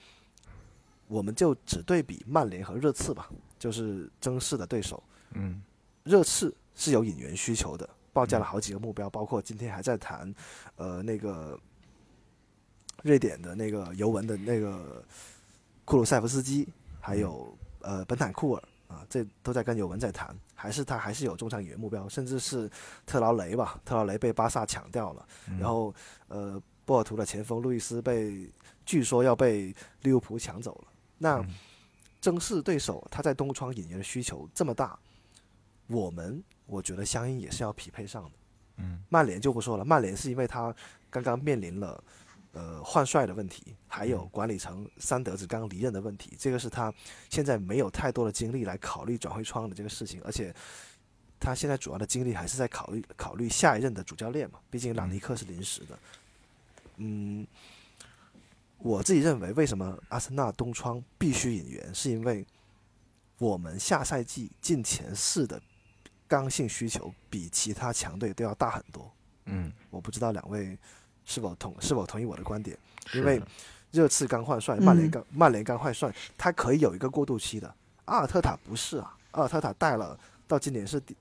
[1.08, 5.02] 我们就只对比曼联和热刺吧，就是争四的对手。
[5.32, 5.62] 嗯
[6.04, 10.34] 热刺是有引援需求的，报价了好几个目标，包括今天还在谈，
[10.76, 11.60] 呃，那个
[13.04, 15.04] 瑞典的那个尤文的那个
[15.86, 16.68] 库鲁塞夫斯基，
[17.00, 22.70] 还有呃本坦库尔啊，这都在跟尤文在谈，还是他还是有中场引援目标，甚至是
[23.06, 25.26] 特劳雷吧，特劳雷被巴萨抢掉了，
[25.60, 25.94] 然后
[26.28, 28.50] 呃波尔图的前锋路易斯被
[28.86, 31.38] 据说要被利物浦抢走了，那。
[31.38, 31.50] 嗯。
[32.22, 35.00] 争四对手他在东窗引援的需求这么大，
[35.88, 38.32] 我们我觉得相应也是要匹配上的。
[38.78, 40.74] 嗯，曼联就不说了，曼联是因为他
[41.10, 42.02] 刚刚面临了
[42.54, 46.94] 呃换帅的问题，还有管理层三德子刚离任的问题，这个是他
[47.30, 50.56] 现在没有太多的精力来考虑转会窗的这个事情，而且
[51.40, 56.00] 他现在主要的精力还是在考虑考虑下一任的主教练嘛，毕竟朗尼克是临时的。
[56.98, 57.46] 嗯，
[58.78, 62.46] 我自己认为，为什么阿森纳东窗必须引援，是因为
[63.38, 65.62] 我们下赛季进前四的
[66.30, 69.12] 刚性需求比其他强队都要大很多。
[69.46, 70.78] 嗯，我不知道两位
[71.26, 72.78] 是否同是否同意我的观点，
[73.14, 73.42] 因为
[73.92, 77.76] 热刺刚换帅，曼联嗯刚、曼联刚换帅，他可以有一个过渡期的。
[78.06, 81.18] 阿尔特塔不是啊，阿尔特塔带了到今年是第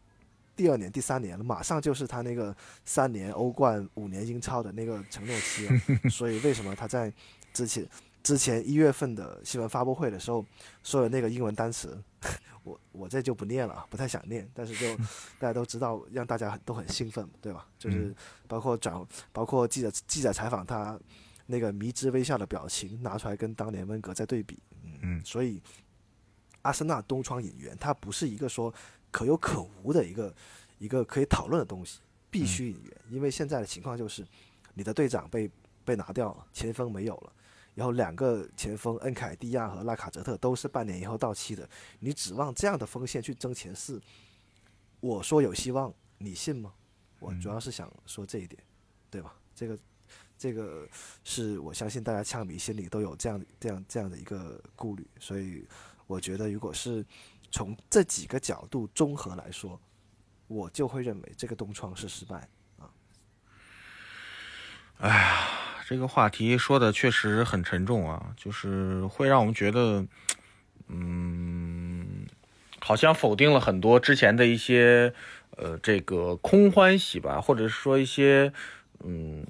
[0.55, 5.81] 第二年、第三年了，马上就是他那个三年欧冠、五年英超的那个承诺期了。
[6.11, 7.13] 所以为什么他在
[7.55, 7.87] 之前
[8.29, 10.45] 之前一月份的新闻发布会的时候
[10.83, 11.99] 说的那个英文单词，
[12.63, 15.03] 我我这就不念了，不太想念，但是就
[15.41, 17.67] 大家都知道，让大家很都很兴奋，对吧？
[17.79, 18.15] 就是嗯
[18.47, 21.01] 包括转，包括记者记者采访他
[21.47, 25.63] 那个迷之微笑的表情拿出来跟当年温格在对比，嗯，嗯所以
[26.61, 28.71] 阿森纳东窗引援，它不是一个说
[29.11, 30.35] 可有可无的一个
[30.77, 34.23] 一个可以讨论的东西，必须引援，因为现在的情况就是
[34.75, 35.51] 你的队长被
[35.83, 37.33] 被拿掉了，前锋没有了。
[37.79, 44.03] 然后两个前锋恩凯蒂亚和拉卡泽特都是半年以后到期的，你指望这样的锋线去争前四，
[44.99, 46.75] 我说有希望，你信吗？
[47.21, 48.61] 我主要是想说这一点，
[49.09, 49.33] 对吧？
[49.55, 49.79] 这个
[50.37, 50.89] 这个
[51.23, 55.65] 是我相信大家枪迷心里都有这样这样这样的一个顾虑，所以
[56.09, 57.07] 我觉得如果是
[57.53, 59.81] 从这几个角度综合来说，
[60.49, 62.49] 我就会认为这个东窗是失败。
[65.89, 70.05] 这个话题说的确实很沉重啊，就是会让我们觉得，
[70.89, 72.27] 嗯，
[72.79, 75.15] 好像否定了很多之前的一些，
[75.57, 78.53] 呃，这个空欢喜吧，或者说一些，
[79.03, 79.47] 嗯，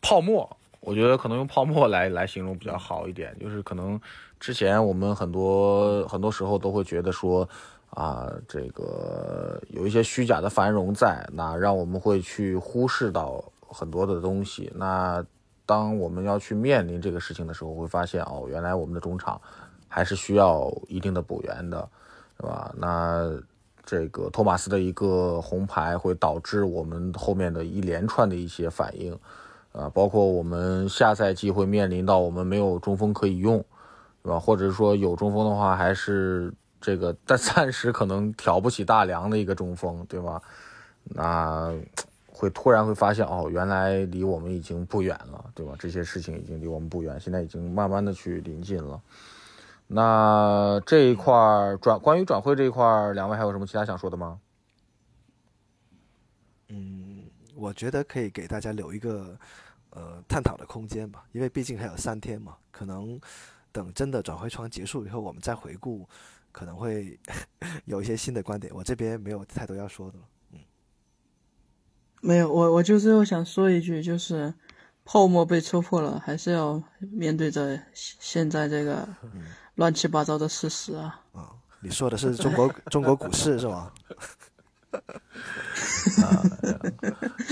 [0.00, 0.56] 泡沫。
[0.80, 4.00] 我觉得可能用泡沫来来形容比较好一点，就是可能
[4.40, 7.48] 之前我们很多很多时候都会觉得说，
[7.90, 14.68] 啊，这个有一些虚假的繁荣在，那让我们会去忽视到很多的东西。
[14.74, 15.24] 那
[15.70, 19.40] 当我们要去面临这个事情的时候，会发现哦，原来我们的中场
[19.86, 21.88] 还是需要一定的补员的，
[22.40, 22.74] 是吧？
[22.76, 23.30] 那
[23.84, 29.16] 这个托马斯的一个红牌会导致我们后面的一连串的一些反应。
[29.72, 33.64] 啊，包括我们下赛季会面临到我们没有中锋可以用，
[34.24, 34.40] 对吧？
[34.40, 40.42] 或者说有中锋的话，还是这个但 暂时可能挑不起大梁的一个中锋，对吧？
[41.04, 41.72] 那
[42.40, 45.74] 会突然会发现，哦，原来离我们已经不远了，对吧？
[45.78, 49.02] 这些事情已经离我们不远，现在已经慢慢的去临近了。
[49.86, 51.32] 那这一块
[51.82, 54.40] 转关于转会这一块，两位还有什么其他想说的吗？
[56.68, 57.24] 嗯。
[57.56, 59.36] 我觉得可以给大家留一个
[59.90, 63.20] 呃探讨的空间吧，因为毕竟还有三天嘛，可能
[63.70, 66.08] 等真的转会窗结束以后，我们再回顾，
[66.52, 67.18] 可能会
[67.84, 68.72] 有一些新的观点。
[68.74, 70.24] 我这边没有太多要说的了，
[72.20, 74.52] 没有，我我就最后想说一句，就是
[75.04, 79.08] 泡沫被戳破了，还是要面对着现在这个
[79.76, 81.20] 乱七八糟的事实啊。
[81.32, 83.92] 啊，你说的是中国 中国股市是吧？
[86.22, 86.42] 啊，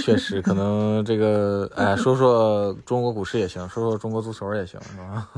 [0.03, 5.29] 确实，可能这个，哎，说说中国股市也行，说说中国足球也行，是吧？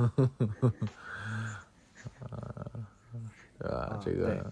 [3.58, 4.00] 对 吧？
[4.02, 4.50] 这个，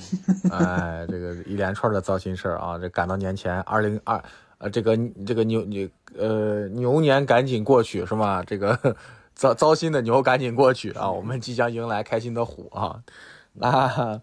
[0.50, 2.78] 哎，这个一连串的糟心事儿啊！
[2.78, 4.22] 这赶到年前，二零二，
[4.58, 8.42] 呃，这个这个牛牛呃牛年赶紧过去，是吗？
[8.44, 8.78] 这个
[9.34, 11.10] 糟糟心的牛赶紧过去啊！
[11.10, 13.00] 我们即将迎来开心的虎啊！
[13.54, 14.20] 那。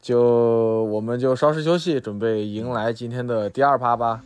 [0.00, 4.22] 就我们就稍事休息，准备迎来今天的第二趴吧。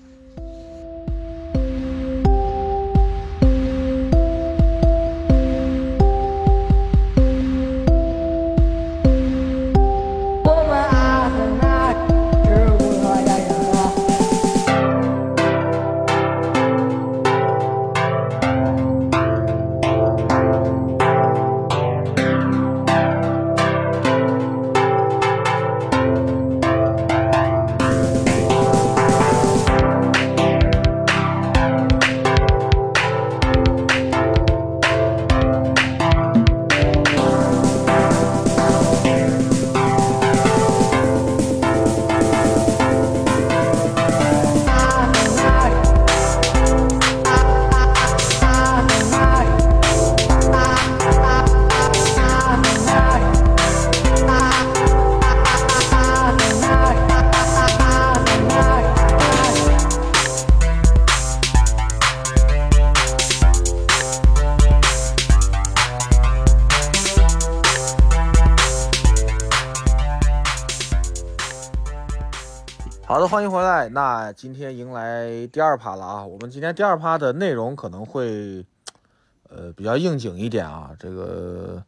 [75.52, 76.24] 第二趴了啊！
[76.24, 78.64] 我们今天第二趴的内容可能会，
[79.50, 81.84] 呃，比较应景一点啊，这个，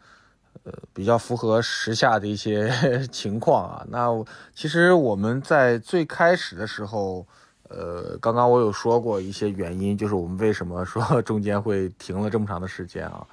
[0.64, 2.70] 呃，比较符合时下的一些
[3.10, 3.86] 情况啊。
[3.88, 4.10] 那
[4.54, 7.26] 其实我们在最开始的时候，
[7.70, 13.26] 呃，刚刚我有说过一些原因，就是我们为什么说中间会停了这么长的时间啊。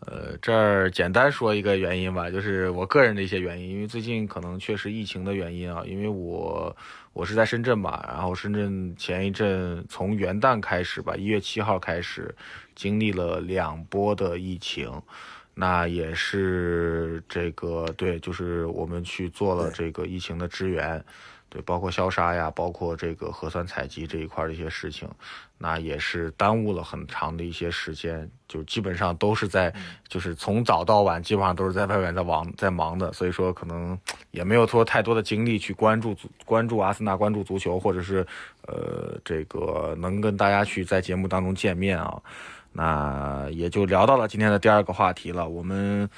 [0.00, 6.76] 呃，这儿简单说一个原因吧，就是我个人的一些原因，因为最近可能确实疫情的原因啊，因为我
[7.12, 12.32] 我是在深圳嘛，然后深圳前一阵从元旦开始吧，一月七号开始
[12.74, 14.92] 经历了两波的疫情，
[15.54, 21.02] 那也是这个对，就是我们去做了这个疫情的支援。
[21.48, 25.08] 对，包括消杀呀，包括这个核酸采集这一块的一些事情，
[25.56, 29.72] 那也是耽误了很长的一些时间，就基本上都是在，
[30.08, 33.96] 就是从早到晚，基本上都是在外面在忙在忙的，所以说可能
[34.32, 38.26] 也没有说太多的精力去关注足关注阿森纳，关注足球，或者是
[38.66, 42.20] 呃这个能跟大家去在节目当中见面啊，
[42.72, 46.10] 那也就聊到了今天的第二个话题了，我们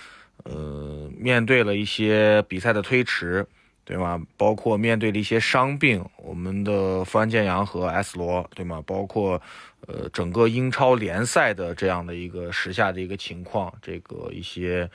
[0.44, 3.46] 呃面对了一些比赛的推迟。
[3.88, 4.22] 对吗？
[4.36, 8.82] 包括面对的一些伤病，我们的范建阳和 S 罗，对吗？
[8.86, 9.40] 包括，
[9.86, 14.90] 呃，整个英超联赛的这样的一个时下的一个情况，这个一些，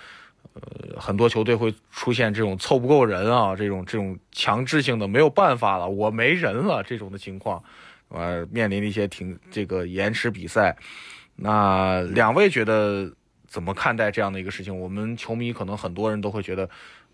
[0.54, 7.64] 呃，很多球队会出现这种凑不够人啊，这种这种强制性的没有办法了，我没人了这种的情况，
[8.10, 10.78] 呃，面临的一些停这个延迟比赛。
[11.36, 13.12] 那两位觉得
[13.48, 14.80] 怎么看待这样的一个事情？
[14.80, 16.70] 我们球迷可能很多人都会觉得，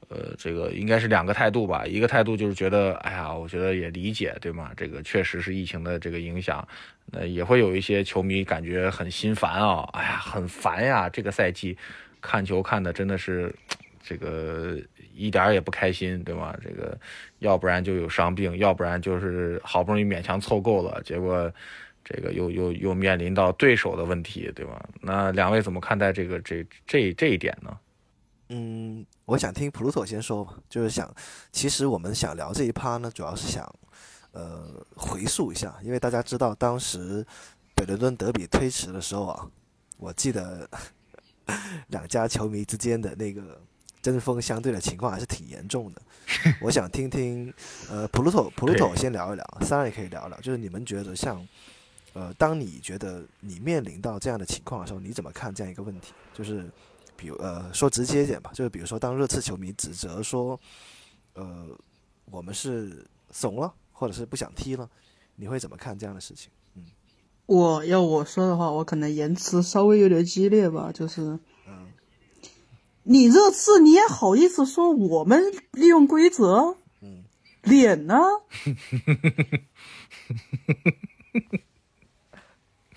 [0.09, 1.85] 呃，这个应该是两个态度吧。
[1.85, 4.71] 一个态度就是觉得，哎呀，我觉得也理解，对吗？
[4.75, 6.67] 这个确实是疫情的这个影响，
[7.05, 11.77] 那也会有一些球迷感觉很心烦啊，哎呀，很烦呀，这个赛季
[12.19, 13.53] 看球看的真的是
[14.01, 14.77] 这个
[15.15, 16.55] 一点儿也不开心，对吗？
[16.61, 16.97] 这个
[17.39, 21.51] 要不然就有伤病，要不然就是好不容易勉强凑够了，结果。
[22.01, 24.83] 这个又又又面临到对手的问题，对吧？
[24.99, 27.77] 那两位怎么看待这个这这这一点呢？
[28.47, 30.55] 嗯，我想听普鲁托先说吧。
[30.69, 31.13] 就是想，
[31.51, 33.63] 其实我们想聊这一趴呢，主要是想，
[34.31, 37.25] 呃，回溯一下，因为大家知道当时
[37.75, 39.47] 北伦敦德比推迟的时候啊，
[39.97, 40.69] 我记得
[41.87, 43.61] 两家球迷之间的那个
[44.01, 46.01] 针锋相对的情况还是挺严重的。
[46.61, 47.53] 我想听听，
[47.89, 51.47] 呃，普鲁托普鲁托先聊一聊，三人也可以聊聊，就是你们觉得像。
[52.13, 56.11] 呃，当你觉得你面临到这样的情况的时候，你怎么看这样一个问题？
[56.33, 56.67] 就是，
[57.19, 60.57] 比如呃，说直接一点吧，就是比如说，当热刺球迷指责说，
[61.33, 61.67] 呃，
[62.31, 64.89] 我们是怂了，或者是不想踢了，
[65.35, 66.49] 你会怎么看这样的事情？
[66.75, 66.85] 嗯，
[67.45, 71.91] 我要我说的话，我可能言辞稍微有点激烈吧，就是，嗯，
[73.03, 76.77] 你热刺你也好意思说我们利用规则？
[77.01, 77.25] 嗯，
[77.63, 78.17] 脸呢？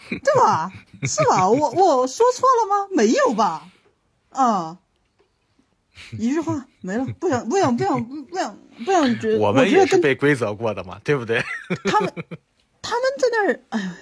[0.09, 0.71] 对吧？
[1.03, 1.49] 是吧？
[1.49, 2.89] 我我说错了吗？
[2.95, 3.69] 没有吧？
[4.33, 4.79] 啊，
[6.19, 9.39] 一句话没了，不想不想不想不想不想觉得。
[9.39, 11.43] 我们也是被规则过的嘛，对不对？
[11.85, 12.13] 他们
[12.81, 13.95] 他们在那儿，哎，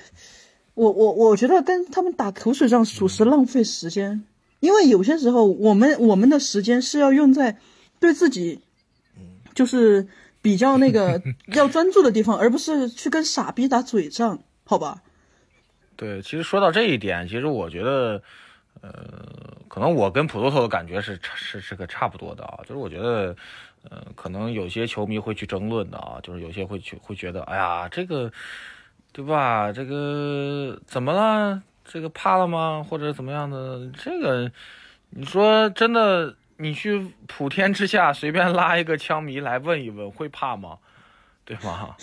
[0.75, 4.25] 我我我觉得跟他们打口水仗属实浪费时间，
[4.61, 7.59] 因为有些时候我们我们的时间是要用在
[7.99, 8.61] 对自己，
[9.55, 10.09] 就是
[10.40, 11.21] 比较那个
[11.55, 15.03] 要专注的地方，而不是去跟傻逼打嘴仗，好吧？
[15.97, 18.23] 对，其实说到这一点，其实我觉得，
[18.81, 23.37] 呃，可能我跟普托托的感觉是是是个差不多的啊，就是我觉得，
[23.88, 28.33] 呃，可能有些球迷会去争论的啊，就是有些会去会觉得，哎呀，这个，
[29.12, 29.70] 对吧？
[29.72, 31.62] 这个怎么了？
[31.85, 32.85] 这个怕了吗？
[32.85, 33.88] 或者怎么样的？
[33.96, 34.50] 这个，
[35.11, 40.78] 你说真的，你去普天之下随便拉一个枪迷来问一问，会怕吗？
[41.44, 41.94] 对吗？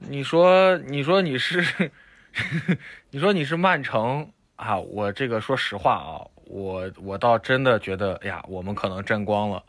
[0.00, 1.90] 你说，你说你是？
[3.10, 4.78] 你说你是曼城啊？
[4.78, 9.62] 我这个说实话啊，我我倒真的觉得，哎呀，我们可能沾光了，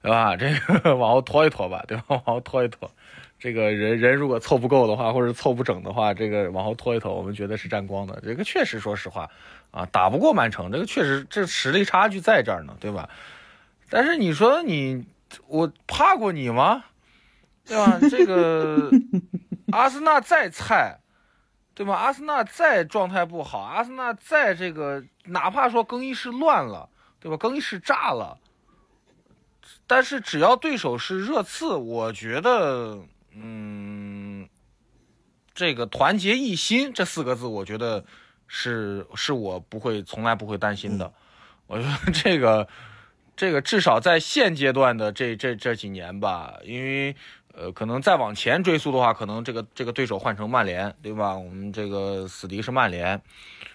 [0.00, 0.34] 对吧？
[0.34, 2.04] 这个 往后拖一拖吧，对吧？
[2.08, 2.90] 往后拖一拖，
[3.38, 8.18] 这个人人如果凑不够的话，或者凑不整的话，这个往后拖一拖，我们觉得是沾光的。
[8.24, 9.28] 这个确实，说实话
[9.70, 13.08] 啊，打不过曼城，这个确实这实力差距在这儿呢，对吧？
[13.90, 15.04] 但是你说你
[15.48, 16.84] 我怕过你吗？
[17.66, 17.98] 对吧？
[18.10, 18.90] 这个
[19.70, 20.98] 阿森纳再菜。
[21.74, 21.94] 对吧？
[21.96, 26.88] 阿森纳再状态不好，阿森纳再这个，哪怕说更衣室乱了，
[27.20, 27.36] 对吧？
[27.36, 28.38] 更衣室炸了，
[29.86, 32.98] 但是只要对手是热刺，我觉得，
[33.34, 34.48] 嗯，
[35.54, 38.04] 这个团结一心这四个字，我觉得
[38.46, 41.12] 是是我不会从来不会担心的。
[41.66, 42.68] 我觉得这个
[43.36, 47.14] 这个至少在现阶段的这这这几年吧，因为。
[47.54, 51.36] 呃，可能再往前追溯的话，可能这个这个对手换成曼联，对吧？
[51.36, 53.20] 我们这个死敌是曼联，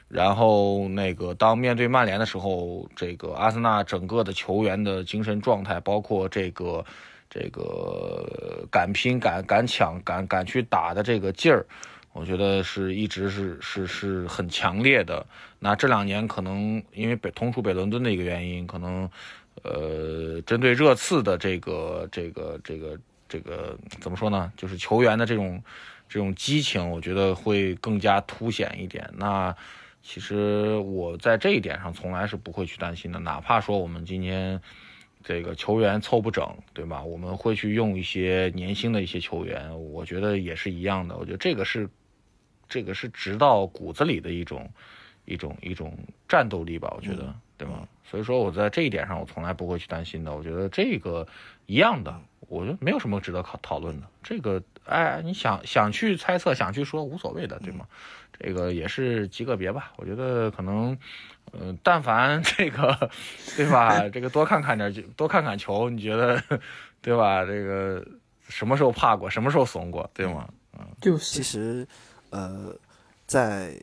[0.08, 6.86] 然后那个当面对曼联的时候，这个阿森纳整个的球员的精神状态，包括这个
[7.30, 11.66] 这个敢拼、敢敢抢、敢敢去打的这个劲儿，
[12.14, 15.26] 我觉得是一直是是是很强烈的。
[15.60, 19.10] 那这两年可能因为北同处北伦敦的一个原因，可能
[19.64, 22.98] 呃，针对热刺的这个这个这个。
[23.30, 24.50] 这个怎么说呢？
[24.56, 25.62] 就是球员的这种
[26.08, 29.06] 这种激情，我觉得会更加凸显一点。
[29.18, 29.54] 那
[30.08, 34.62] 其实我在这一点上从来是不会去担心的，哪怕说我们今天
[35.22, 37.04] 这个球员凑不整，对吧？
[37.04, 41.18] 我们会去用一些年轻的一些球员，我觉得也是一样的。
[41.18, 41.90] 我觉得这个是
[42.70, 44.72] 这个是直到骨子里的一种
[45.26, 45.94] 一种一种
[46.26, 47.86] 战斗力吧，我觉得，对吗？
[48.10, 50.34] 所以说我在这一点上，我从来不会去担心的。
[50.34, 51.28] 我觉得这个
[51.66, 52.18] 一样的。
[52.48, 57.86] 我觉得没有什么值得考讨论的，这个，哎，你想想去猜测，想去说，无所谓的，对吗？
[58.40, 59.92] 这个也是极个别吧。
[59.98, 60.98] 我觉得可能，
[61.52, 63.10] 呃，但凡这个，
[63.56, 64.08] 对吧？
[64.10, 66.42] 这个多看看点，多看看球，你觉得，
[67.02, 67.46] 对吧？
[67.46, 68.06] 这个
[68.48, 70.48] 什么时候怕过，什么时候怂过，对吗？
[70.78, 71.36] 嗯，就是。
[71.38, 71.88] 其实，
[72.30, 72.74] 呃，
[73.26, 73.74] 在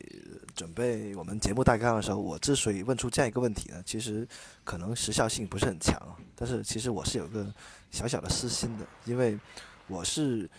[0.54, 4.26] 准备我们节目大纲的时候，我之所以问出这样一个问题呢，其实
[4.64, 6.00] 可能时效性不是很强，
[6.36, 7.46] 但是其实我是有个。
[7.94, 9.38] 小小的私心的，因为
[9.86, 10.50] 我是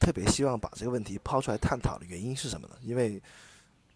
[0.00, 2.74] 特别希望把这个问题抛出来探讨的原因是什么呢？
[2.82, 3.22] 因为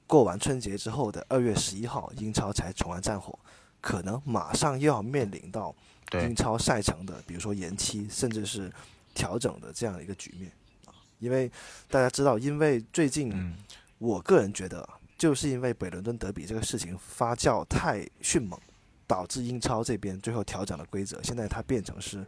[0.06, 3.36] 过完春节之后的二月十一号，英超才重燃战火，
[3.80, 5.74] 可能马上又要面临到
[6.12, 8.70] 英超赛程的，比如说延期，甚至是
[9.14, 10.52] 调整的这样一个局面
[10.84, 10.92] 啊。
[11.18, 11.50] 因为
[11.88, 13.56] 大家知道，因为最近嗯，
[13.98, 18.60] 我个人觉得啊，就是因为北伦敦德比这个事情发酵太迅猛，
[19.06, 22.24] 导致英超这边最后调整了规则，现在它变成是，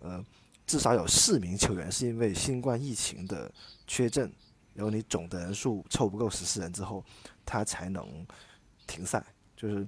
[0.00, 0.22] 呃，
[0.66, 3.52] 至少有四名球员是因为新冠疫情的
[3.86, 4.32] 缺阵，
[4.72, 7.04] 然后你总的人数凑不够十四人之后，
[7.44, 8.26] 他才能
[8.86, 9.24] 停赛。
[9.56, 9.86] 就是，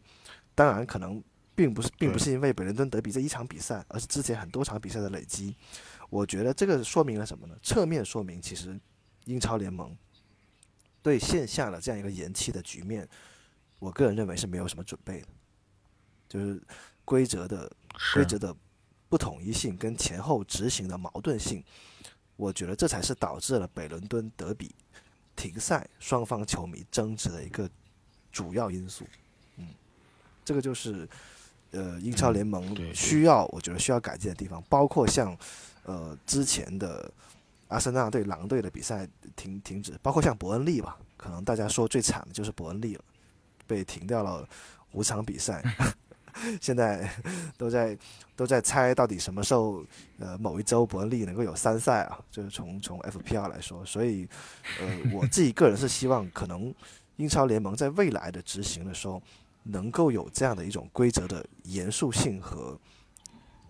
[0.55, 1.22] 当然可能
[1.55, 5.57] 并不是并不是因为北伦敦德比这一场比赛，而是之前很多场比赛的累积。
[6.09, 7.57] 我觉得这个说明了什么呢？
[7.62, 8.79] 侧面说明其实
[9.24, 9.97] 英超联盟
[11.03, 13.09] 对线下的这样一个延期的局面，
[13.79, 15.29] 我个人认为是没有什么准备的，
[16.29, 16.62] 就是
[17.05, 17.70] 规则的
[18.14, 18.55] 规则的
[19.09, 21.63] 不统一性跟前后执行的矛盾性，
[22.37, 24.75] 我觉得这才是导致了北伦敦德比
[25.37, 27.71] 停赛双方球迷争执的一个
[28.33, 29.07] 主要因素。
[29.57, 29.69] 嗯，
[30.45, 31.09] 这个就是
[31.71, 35.37] 呃英超联盟需要我觉得需要改进的地方，包括像
[35.85, 37.09] 呃之前的
[37.69, 43.05] 阿森纳对狼队的比赛停停止，包括像伯恩利吧，可能大家说最惨的就是伯恩利了，
[43.67, 44.49] 被停掉了
[44.93, 45.63] 五场比赛。
[46.61, 47.09] 现在
[47.57, 47.97] 都在
[48.34, 49.84] 都在猜到底什么时候，
[50.18, 52.18] 呃，某一周伯恩利能够有三赛啊？
[52.30, 54.28] 就是从从 FPR 来说，所以，
[54.80, 56.74] 呃，我自己个人是希望，可能
[57.16, 59.22] 英超联盟在未来的执行的时候，
[59.62, 62.78] 能够有这样的一种规则的严肃性和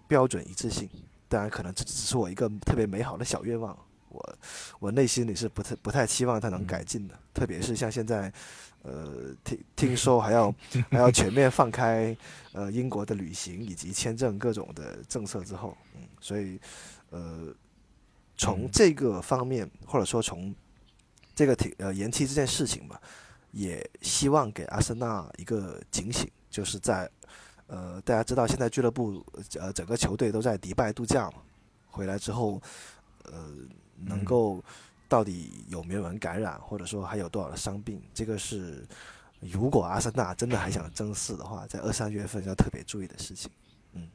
[0.08, 0.88] 标准一致性。
[1.28, 3.76] 当然，可能这只是我一个特别美好的小愿望，
[4.08, 4.38] 我
[4.78, 8.32] 我内心里是不太不太期望它能改进的，特别是像现在，
[8.88, 10.54] 呃，听听说还要
[10.90, 12.16] 还要全面放开
[12.52, 16.60] 呃英国的旅行以及签证各种的政策之后，嗯，所以
[17.10, 17.52] 呃，
[18.36, 20.54] 从这个方面或者说从
[21.34, 23.00] 这个停呃延期这件事情吧，
[23.50, 27.10] 也希望给阿森纳一个警醒，就是在
[27.66, 29.24] 呃大家知道现在俱乐部
[29.58, 31.42] 呃整个球队都在迪拜度假嘛，
[31.90, 32.62] 回来之后
[33.24, 33.52] 呃
[33.96, 34.62] 能够
[35.08, 38.86] 到底有没有人感染，或者说还有多少的伤病，这个是
[39.40, 43.50] 如果阿森纳真的还想争四的话，在二三月份要特别注意的事情。
[43.92, 44.08] 嗯，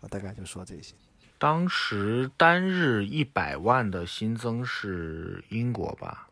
[0.00, 0.94] 我大概就说这些。
[1.38, 6.28] 当时单日一百万的新增是英国吧？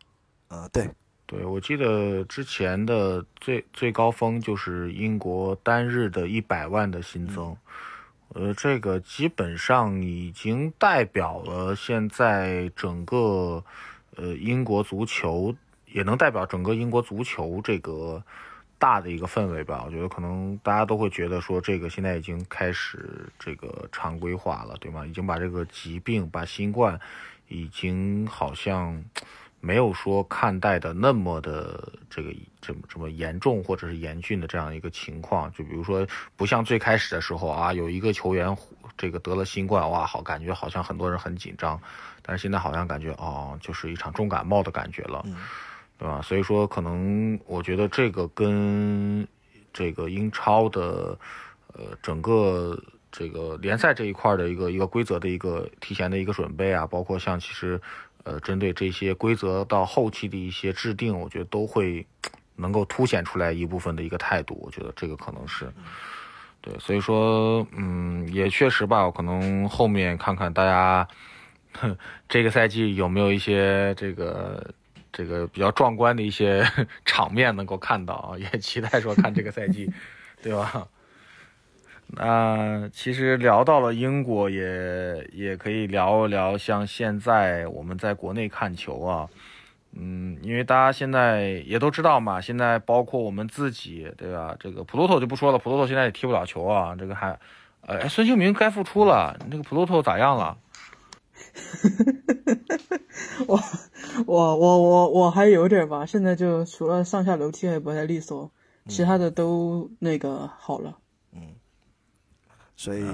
[0.49, 0.89] 呃，对，
[1.25, 7.55] 对，我记得之前的最最高峰就是英国单日的一百万的新增，
[8.33, 13.63] 呃，这个基本上已经代表了现在整个
[14.17, 15.55] 呃英国足球，
[15.85, 18.21] 也能代表整个英国足球这个
[18.77, 19.83] 大的一个氛围吧。
[19.85, 25.05] 我觉得可能大家都会觉得说，这个现在已经开始这个常规化了，对吗？
[25.07, 26.99] 已经把这个疾病，把新冠，
[27.47, 29.01] 已经好像。
[29.59, 38.55] 没有说看待的那么的这个这么这么严重或者是严峻的这样一个情况，就比如说不像最开始的时候啊，有一个球员
[38.95, 41.81] 这个得了新冠，哇，好感觉好像很多人很紧张，
[42.27, 45.25] 但是现在好像感觉哦，就是一场重感冒的感觉了，
[45.97, 46.21] 对吧？
[46.21, 49.25] 所以说可能我觉得这个跟
[49.71, 51.17] 这个英超的
[51.73, 52.77] 呃整个
[53.11, 57.81] 这个联赛这一块的一个一个规则的一个提前的一个准备啊，包括像其实。
[58.23, 62.05] 呃，针对这些规则到后期的一些制定，我觉得都会
[62.57, 64.59] 能够凸显出来一部分的一个态度。
[64.61, 65.71] 我觉得这个可能是
[66.59, 71.07] 对，所以说，嗯，也确实吧，可能后面看看大家
[72.27, 74.73] 这个赛季有没有一些这个
[75.11, 76.65] 这个比较壮观的一些
[77.05, 79.91] 场面能够看到啊， 也期待说看这个赛季，
[80.41, 80.87] 对吧？
[82.09, 89.27] 那其实聊到了英国也，也可以聊一聊，像现在我们在国内看球啊，
[89.91, 94.55] 嗯，因为大家现在也都知道嘛，现在包括我们自己，对吧？
[94.57, 97.37] 这个普鲁托就不说了，普鲁托现在也踢不了球啊，这个还，
[97.81, 100.57] 呃，孙兴民该复出了，那个普鲁托咋样了？
[103.47, 103.61] 我
[104.25, 108.49] 我我我我还有点吧，现在就除了上下楼梯还不太利索，
[108.87, 110.97] 其他的都那个好了。
[111.33, 111.41] 嗯
[112.75, 113.05] 所以，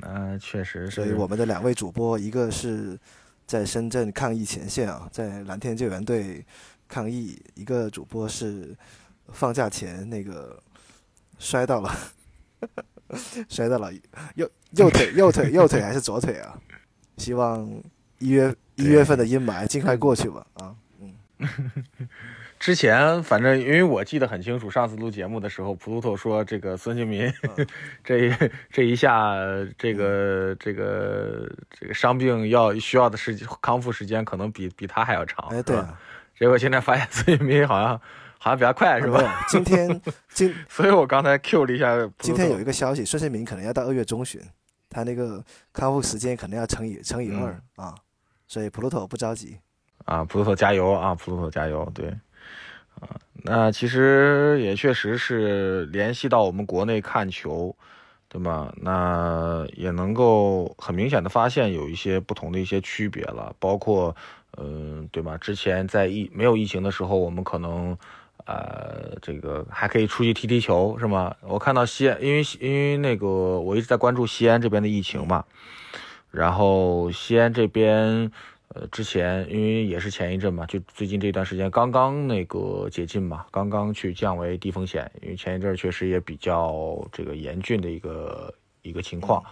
[0.00, 0.90] 那确实是。
[0.90, 2.98] 所以我们的两位主播，一个是
[3.46, 6.44] 在深圳抗疫前线啊，在蓝天救援队
[6.88, 8.74] 抗疫；一个主播是
[9.28, 10.58] 放假前那个
[11.38, 11.94] 摔到了，
[13.50, 13.92] 摔到了
[14.34, 16.58] 右右腿、右腿、右腿还是左腿啊？
[17.16, 17.68] 希望
[18.18, 20.46] 一月一月份的阴霾尽快过去吧！
[20.54, 21.14] 啊，嗯。
[22.58, 27.30] 之前反正因为我记得很清楚，上次录节目的时候，普鲁托说这个孙兴民
[28.02, 28.32] 这
[28.70, 29.34] 这一下
[29.76, 31.46] 这个这个
[31.78, 35.46] 这个伤病要需要的时康复时间可能比比他还要长。
[35.50, 36.00] 哎，对啊。
[36.38, 38.00] 结果现在发现孙兴民好像
[38.38, 44.40] 好好像比较快是吧？，今天今 所以我刚才 Q 了一下，今天有一个消息，孙兴民可能要到二月中旬，
[44.96, 45.44] 他那个
[45.74, 47.94] 康复时间可能要乘以乘以二、嗯啊，
[48.46, 49.58] 所以普鲁托不着急。
[50.06, 51.86] 啊，普鲁托加油啊，普鲁托加油！
[51.94, 52.08] 对，
[52.98, 57.76] 啊，那其实也确实是联系到我们国内看球，
[58.26, 58.72] 对吧？
[58.80, 64.16] 那也能够很明显的发现有一些不同的一些区别了，包括，
[64.56, 65.36] 嗯、对吧？
[65.36, 67.94] 之前在疫没有疫情的时候，我们可能。
[68.46, 71.36] 呃，这个还可以出去踢踢球，是吗？
[71.42, 75.44] 我看到西安，因为因为那个我一直在关注西安这边的疫情嘛，
[76.30, 78.30] 然后西安这边，
[78.68, 89.42] 呃，之前因为也是前一阵嘛，就最近这段时间刚刚那个解禁嘛，刚刚去降为低风险，因为前一阵确实也比较这个严峻的一个一个情况，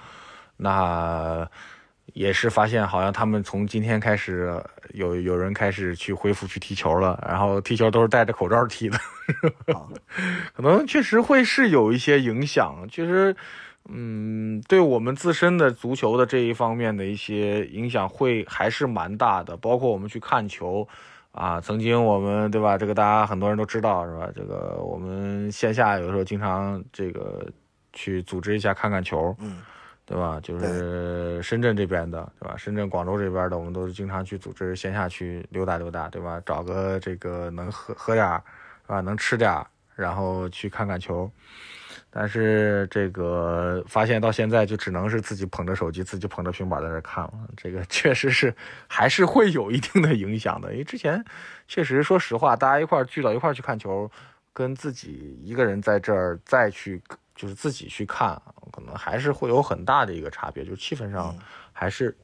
[0.57, 1.51] 那
[2.13, 8.97] 也是发现好像他们从今天开始有有人开始去恢复去踢球了，然后踢球都是戴着口罩踢的，
[9.75, 9.89] 啊，
[10.55, 13.35] 可能确实会是有一些影响，确实，
[13.89, 20.87] 嗯，对我们自身的足球的这一方面的一些影响会还是蛮大的，包括我们去看球。
[21.33, 22.79] 啊，曾经我们对吧？
[22.79, 24.29] 这个大家很多人都知道是吧？
[24.37, 27.45] 这个我们线下有时候经常这个
[27.93, 29.61] 去组织一下看看球，嗯，
[30.07, 30.39] 对吧？
[30.43, 32.57] 就是深圳这边的，对吧？
[32.57, 36.41] 深圳、广州这边的，我们都是经常去组织线下去溜达溜达，对吧？
[36.45, 38.43] 找个这个能喝喝点儿，
[38.87, 39.01] 是吧？
[39.01, 41.31] 能吃点儿，然后去看看球。
[42.17, 47.33] 但是这个发现到现在就只能是自己捧着手机，自己捧着平板在那看了。
[47.57, 48.55] 这个 确实是
[48.87, 51.25] 还是会有一定的影响的，因为之前
[51.67, 54.09] 确实说实话，大家一块聚到一块去看球，
[54.53, 57.03] 跟自己一个人在这儿再去
[57.35, 58.41] 就是自己去看，
[58.73, 61.35] 可能还是会有很大的一个差别，就是气氛上
[61.73, 62.17] 还是、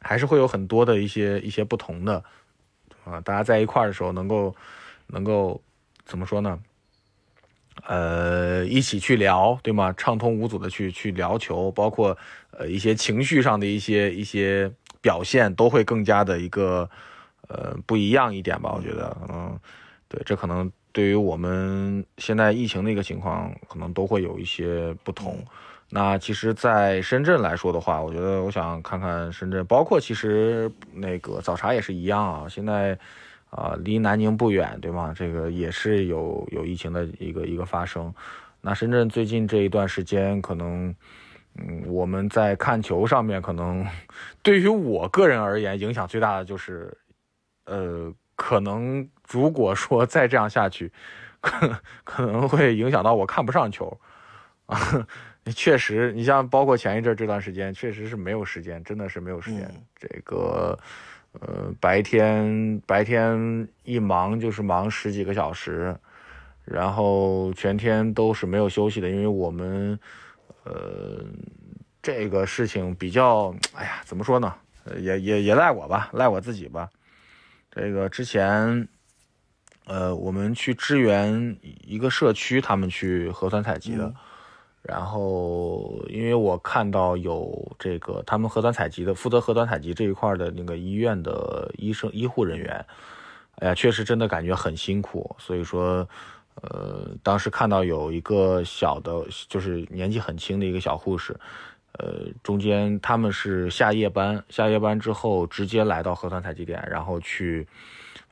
[0.00, 2.22] 还是会有很多的一些一些不同的
[3.04, 3.20] 啊。
[3.20, 4.54] 大家在一块儿的时候，能够
[5.06, 5.62] 能够
[6.04, 6.58] 怎么说呢？
[7.84, 9.92] 呃，一起去聊，对吗？
[9.96, 12.16] 畅通无阻的去去聊球，包括
[12.50, 16.88] 呃一些情绪上的一些一些表现，都会更加的一个
[17.48, 18.74] 呃不一样一点吧。
[18.76, 19.58] 我觉得，嗯，
[20.06, 25.38] 对，这可能对于我们现在疫情的一个情况，可能都会有一些不同。
[25.88, 32.48] 那其实，在深圳来说的话，我觉得我想看看深圳，包括其实那个早茶也是一样啊。
[32.48, 32.98] 现在
[33.50, 35.12] 啊、离南宁不远，对吗？
[35.14, 38.12] 这个也是有有疫情的一个一个发生。
[38.62, 40.94] 那深圳最近这一段时间，可能
[41.56, 43.86] 嗯，我们在看球上面，可能
[44.42, 46.96] 对于我个人而言，影响最大的就是，
[47.66, 50.92] 呃，可能如果说再这样下去，
[51.40, 53.98] 可可能会影响到我看不上球
[54.66, 54.78] 啊。
[55.56, 59.62] 确实，你像包括前一阵这段时间，确实是没有时间，真的是没有时间。
[59.62, 60.78] 嗯这个，
[61.32, 65.96] 呃，白天白天一忙就是忙十几个小时，
[66.64, 69.98] 然后全天都是没有休息的，因为我们，
[70.62, 71.24] 呃，
[72.00, 74.54] 这个事情比较，哎呀，怎么说呢？
[74.84, 76.88] 呃也也也赖我吧，赖我自己吧。
[77.70, 78.86] 这个之前，
[79.84, 81.56] 呃，我们去支援
[81.86, 84.04] 一个社区，他们去核酸采集的。
[84.06, 84.14] 嗯
[84.84, 92.84] 然后，因为我看到有这个他们核酸采集的负责核酸采集这一块的那个医院的医生医护人员，
[93.60, 95.36] 哎呀，确实真的感觉很辛苦。
[95.38, 96.04] 所以说，
[96.62, 101.32] 呃，当时看到有一个小的，就是年纪很轻的一个小护士，
[102.00, 107.64] 呃，中间他们是下夜班，下夜班之后直接来到核酸采集点，然后去。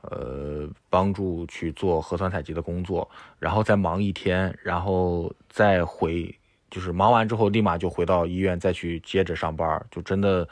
[0.01, 6.33] 呃，帮助去做核酸采集的工作，然后再忙一天，然后再回，
[6.69, 10.47] 就是忙完之后立马就回到医院再去接着上班，就真的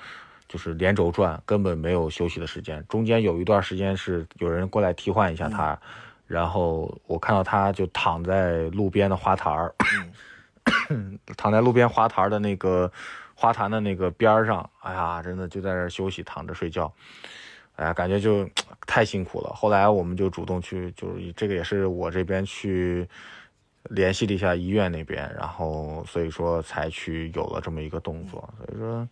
[0.47, 2.85] 就是连轴转，根本没有休息的时间。
[2.87, 5.79] 中间有一段时间是有人过来替换一下他，
[6.27, 9.73] 然后我看到他就躺在路边的花坛儿，
[11.37, 12.91] 躺在路边花坛儿的那个
[13.33, 16.93] 花坛的那个边儿上，哎呀，真的就在那儿休息，躺着睡觉。
[17.79, 18.47] 哎呀，感觉就
[18.85, 19.49] 太辛苦了。
[19.55, 23.07] 后来我们就主动去，就是这个也是我这边去
[23.91, 28.53] 联系了一下医院那边，然后所以说才去有了这么一个动作。
[28.57, 29.07] 所以说，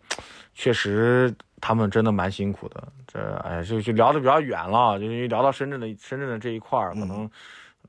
[0.54, 2.84] 确实他们真的蛮辛苦的。
[3.08, 7.30] 这哎，就就聊得比较远了，就是因为聊到深圳的深圳的这一块儿，可能。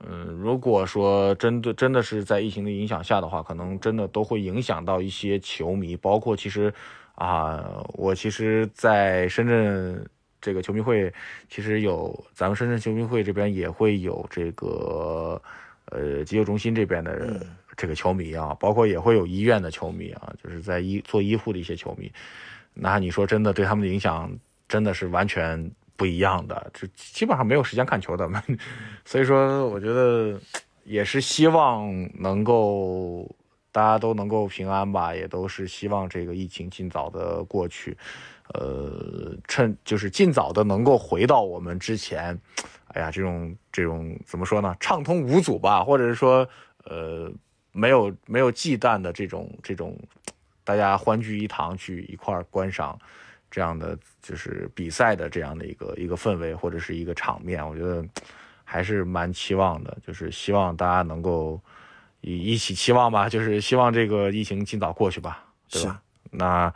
[0.08, 6.72] 嗯，如果说真的真的是在疫情的影响下的话，可能真的都会影响到一些球迷，包括其实
[7.16, 10.08] 啊，我其实，在深圳
[10.49, 11.12] 这个球迷会，
[11.51, 15.38] 其实有咱们深圳球迷会这边也会有这个
[15.90, 17.46] 呃急救中心这边的
[17.76, 22.11] 这个球迷啊，包括也会有医院的球迷啊，就是在医做医护的一些球迷。
[22.72, 24.34] 那你说真的对他们的影响
[24.66, 28.26] 真的是完全不一样的，就基本上没有时间看球的，
[29.05, 30.40] 所以说我觉得
[30.84, 33.30] 也是希望能够
[33.70, 37.94] 大家都能够平安吧，也都是希望这个疫情尽早的过去，
[38.55, 42.38] 呃，趁就是尽早的能够回到我们之前，
[42.88, 46.49] 哎呀，这种这种怎么说呢，畅通无阻吧，或者是说
[46.84, 47.30] 呃
[47.72, 49.99] 没有没有忌惮的这种这种
[50.64, 52.99] 大家欢聚一堂去一块儿观赏。
[53.51, 58.05] 这样的就是比赛的这样的一个一个氛围或者是一个场面，我觉得
[58.62, 61.59] 还是蛮期望的，就是希望大家能够
[62.20, 66.03] 一一起期望吧，就是希望这个疫情尽早过去吧，对吧？
[66.30, 66.74] 那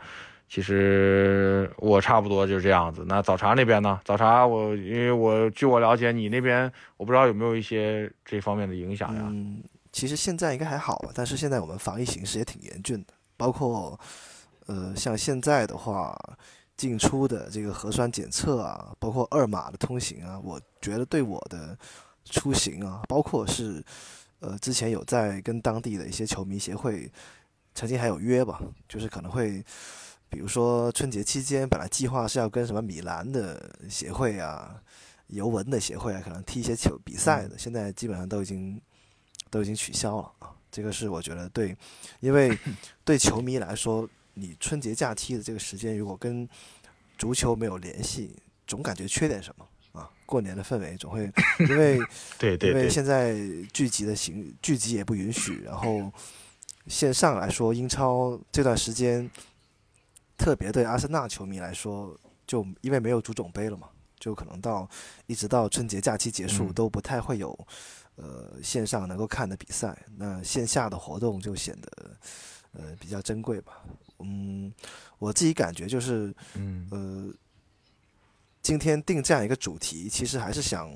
[0.53, 3.03] 其实我差不多就是这样子。
[3.07, 3.99] 那早茶那边呢？
[4.05, 9.21] 早茶我因为我据我了解，你那边我不知道有没有一些这方面的影响呀？
[9.25, 13.99] 嗯，其实现在应该还好吧，但是现在我们防疫形势也挺严峻的，包括
[14.67, 16.15] 呃像现在的话。
[16.75, 21.77] 进出的这个核酸检测啊，包括二码的通行啊，我觉得对我的
[22.25, 23.81] 出行啊，包括是
[24.39, 27.09] 呃之前有在跟当地的一些球迷协会
[27.75, 29.63] 曾经还有约吧，就是可能会
[30.33, 34.81] 比如说春节期间本来计划是要跟什么米兰的协会啊、
[35.27, 38.81] 尤文的协会啊，可能踢一些球比赛的，现在基本上都已经
[39.51, 40.49] 都已经取消了啊。
[40.71, 41.77] 这个是我觉得对，
[42.19, 42.57] 因为
[43.05, 44.09] 对球迷来说。
[44.35, 46.49] 你春节假期的这个时间，如果跟
[47.19, 50.09] 足球没有联系，总感觉缺点什么啊？
[50.25, 51.99] 过年的氛围总会，因为
[52.39, 53.35] 对对，因为现在
[53.71, 56.11] 聚集的形聚集也不允许，然后
[56.89, 59.29] 线上来说，英超这段时间，
[60.43, 62.13] 特别对阿森纳球迷来说，
[62.45, 63.87] 就因为没有足总杯了嘛，
[64.19, 64.85] 就可能到
[65.25, 67.57] 一直到春节假期结束都不太会有
[68.15, 72.17] 呃线上能够看的比赛，那线下的活动就显得
[72.73, 73.85] 呃比较珍贵吧。
[74.19, 74.69] 嗯，
[75.17, 77.33] 我自己感觉就是，嗯，呃，
[78.61, 80.91] 今天定这样一个主题，其实还是想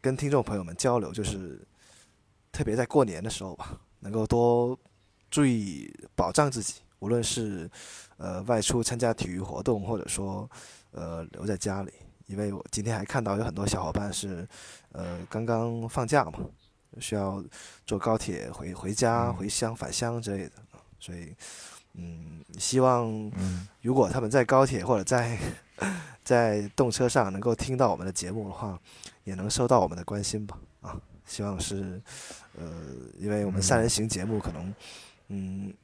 [0.00, 1.60] 跟听众朋友们交流，就是
[2.50, 4.78] 特别在过年的时候吧，能够多
[5.30, 7.70] 注意保障自己，无论是
[8.16, 10.50] 呃外出参加体育活动，或者说
[10.92, 11.92] 呃留在家里，
[12.26, 14.48] 因为我今天还看到有很多小伙伴是
[14.92, 16.38] 呃刚刚放假嘛，
[16.98, 17.44] 需要
[17.84, 20.52] 坐高铁回回家、回乡、返乡之类的。
[20.98, 21.36] 所以，
[21.92, 23.30] 嗯，希望
[23.82, 25.38] 如果他们在高铁或者在
[26.24, 28.80] 在动车上能够听到我们的节目的话，
[29.24, 30.58] 也能收到我们的关心吧。
[30.80, 32.00] 啊，希望是，
[32.56, 32.64] 呃，
[33.18, 34.74] 因为我们三人行节目可能，
[35.28, 35.74] 嗯，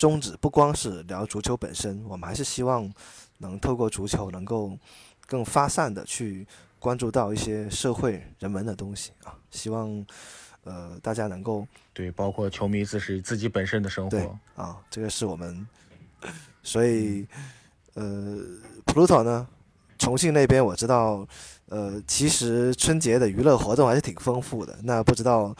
[0.00, 2.90] 宗旨不光是聊足球本身，我们还是希望
[3.36, 4.74] 能透过足球能够
[5.26, 6.46] 更发散的去
[6.78, 9.36] 关注到一些社会人文的东西啊。
[9.50, 10.04] 希望。
[10.64, 15.66] 呃，大家能够对，包括球迷自是自己本身的生活啊，这个是我们，
[16.62, 17.26] 所以
[17.94, 18.36] 呃
[18.84, 19.48] ，，Pluto 呢，
[19.98, 21.26] 重庆那边我知道，
[21.70, 24.78] 呃，其实春节的娱乐活动还是挺丰富的。
[24.82, 25.56] 那不知道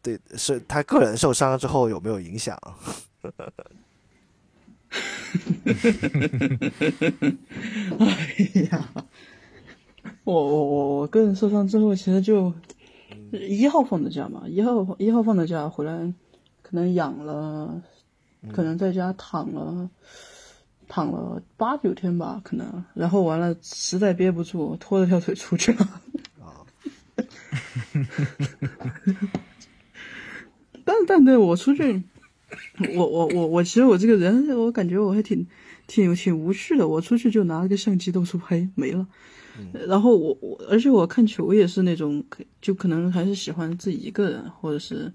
[0.00, 2.58] 对是他个人受伤之后有没有影响？
[7.98, 8.06] 哎
[8.70, 8.88] 呀，
[10.24, 12.52] 我我我我个人受伤之后，其实就。
[13.30, 16.14] 一号放的假嘛，一号一号放的假回来，
[16.62, 17.82] 可能养了，
[18.52, 19.90] 可能在家躺了，
[20.88, 25.86] 躺了八九天吧，可能，然后完了实在憋不住，拖着条腿出去了。
[26.40, 26.64] 啊，
[30.86, 32.02] 但但对我出去，
[32.96, 35.46] 我我我我其实我这个人，我感觉我还挺
[35.86, 39.06] 挺挺无趣的，我出去就拿了个相机到处拍，没了。
[39.88, 42.24] 然后我我，而且我看球也是那种，
[42.62, 45.12] 就可能还是喜欢自己一个人，或者是，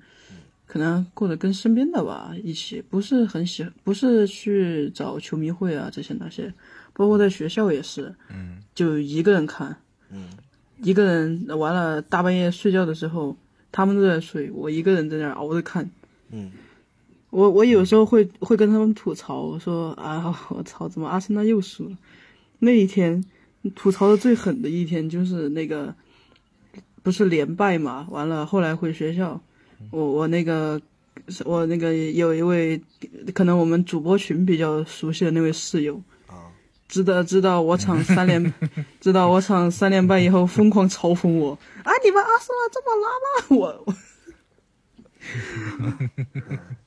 [0.66, 6.54] 可能过得跟身边的吧一起，不是很喜，不是去找球迷会啊这些那些，
[6.92, 9.78] 包括在学校也是，嗯，就一个人看，
[10.12, 10.28] 嗯，
[10.82, 13.38] 一个人完了大半夜睡觉的时候，
[13.72, 15.90] 他们都在睡，我一个人在那熬着看，
[16.32, 16.52] 嗯，
[17.34, 21.98] 我我有时候会会跟他们吐槽我说啊，我操，怎么阿森纳又输了？
[22.60, 23.24] 那一天。
[23.76, 25.96] 吐槽的最狠的一天就是那个，
[27.02, 28.06] 不是连败嘛？
[28.12, 29.40] 完了，后来回学校，
[29.90, 30.82] 我我那个，
[31.46, 32.82] 我那个有一位，
[33.34, 35.96] 可能我们主播群比较熟悉的那位室友，
[36.28, 36.52] 啊，
[36.90, 38.54] 知道知道我场三连，
[39.00, 43.08] 知道我场三连败以后疯狂嘲讽我，啊，你们阿森纳这么拉
[43.48, 43.96] 吗？
[46.52, 46.76] 我，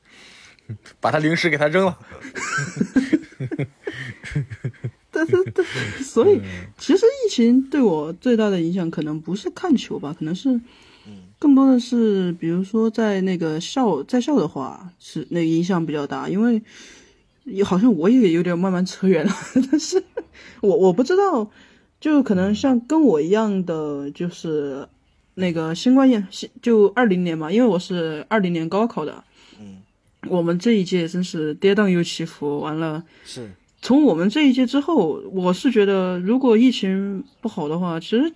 [1.00, 1.98] 把他零食给他扔了。
[5.10, 6.40] 但是，但是，所以
[6.76, 10.60] 其实疫情对我最大的影响可能不是看球吧，可能是，
[11.38, 16.60] 更多的是，比如说在那个校在校的话，是那个影响比较大，因为
[17.44, 19.32] 也好像我也有点慢慢扯远了，
[19.70, 20.02] 但是
[20.60, 21.50] 我我不知道，
[21.98, 24.86] 就可能像跟我一样的，就是
[25.34, 29.35] 那个新冠验，新就二零年嘛，因为我是二零年高考的，嗯，
[30.28, 33.04] 我们这一届真是跌宕又起伏，完了。
[33.24, 33.50] 是
[33.82, 38.32] 从我们这一届之后，我是觉得，如果疫情不好的话，其实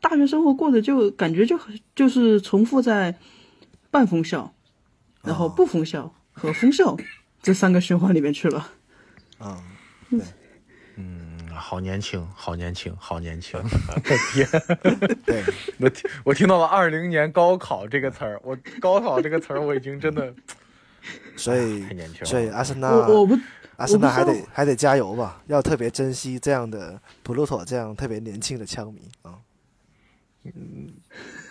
[0.00, 1.58] 大学生活过得就感觉就
[1.96, 3.16] 就是重复在
[3.90, 4.52] 半封校，
[5.22, 6.96] 然后不封校和封校
[7.42, 8.70] 这三个循环里面去了。
[9.38, 9.62] 啊，
[10.96, 13.58] 嗯，好年轻，好年轻，好年轻！
[13.60, 14.00] 我
[14.32, 14.48] 天，
[15.24, 15.42] 对，
[15.78, 20.32] 我听我听到了“二零年高考”这个词儿，我高考这个词儿我已经真的
[21.38, 21.84] 所以
[22.24, 23.38] 所以阿森纳我我不
[23.76, 29.38] 阿森纳还得还得加油吧，要特别珍惜这样的普鲁托这样特别年轻的枪迷啊。
[30.44, 30.92] 嗯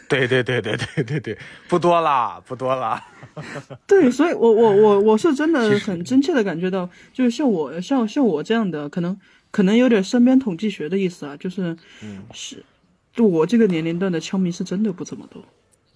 [0.09, 3.05] 对对对对对对对，不多啦，不多啦。
[3.85, 9.19] 对，所以我我我我是真的很真切的感觉到，就是像我像像我这样的，可能
[9.51, 12.63] 可能有点身边统计学的意思啊，就是嗯是
[13.11, 15.43] 就我这个年龄段的枪迷是真的不怎么多。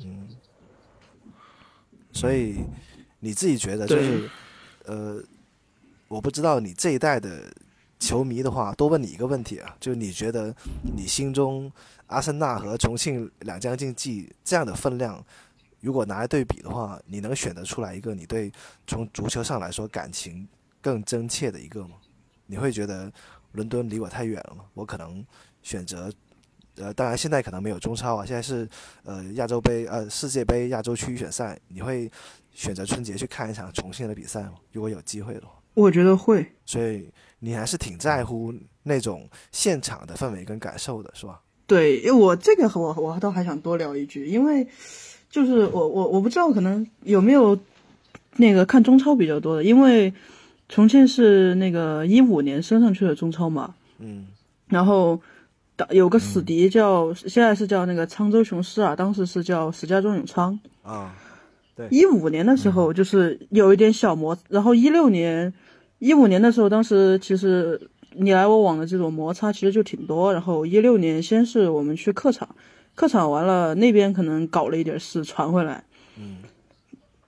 [0.03, 0.27] 嗯
[2.11, 2.65] 所以
[3.21, 4.29] 你自己觉得就是，
[4.85, 5.23] 呃，
[6.07, 7.43] 我不知道你这一代的
[7.99, 10.53] 球迷的话，多问你一个问题啊，就是你觉得
[10.95, 11.71] 你心中
[12.07, 15.23] 阿森纳和重庆两江竞技这样的分量，
[15.79, 18.51] 如果拿来对比的话，你能选得出来一个你对
[18.87, 20.47] 从足球上来说感情
[20.81, 21.95] 更真切的一个吗？
[22.47, 23.09] 你会觉得
[23.51, 24.65] 伦敦离我太远了吗？
[24.73, 25.25] 我可能
[25.61, 26.11] 选择。
[26.77, 28.67] 呃，当然，现在可能没有中超啊，现在是
[29.03, 32.09] 呃亚洲杯呃世界杯亚洲区预选赛，你会
[32.53, 34.53] 选择春节去看一场重庆的比赛吗？
[34.71, 41.39] 如果有机会的话，我觉得会，所以你还是挺在乎那种现场的氛围跟感受的，是吧？
[41.65, 44.67] 对，因为我这个我我倒还想多聊一句，因为
[45.29, 47.57] 就是我我我不知道可能有没有
[48.35, 50.13] 那个看中超比较多的，因为
[50.67, 54.27] 重庆是那个一五年升上去的中超嘛，嗯
[54.67, 55.19] 然后
[55.75, 60.57] 当有个死敌叫、现在是叫那个沧州雄狮啊，当时是叫石家庄永昌。
[60.83, 61.15] 啊，
[61.89, 65.53] 一五年的时候就是有一点小摩，然后一六年、
[65.99, 70.31] 一五年的时候，当时其实你来我往的这种摩擦其实就挺多。
[70.33, 72.55] 然后一六年先是我们去客场，
[72.93, 75.83] 客场完了那边可能搞了一点事传回来，
[76.17, 76.37] 嗯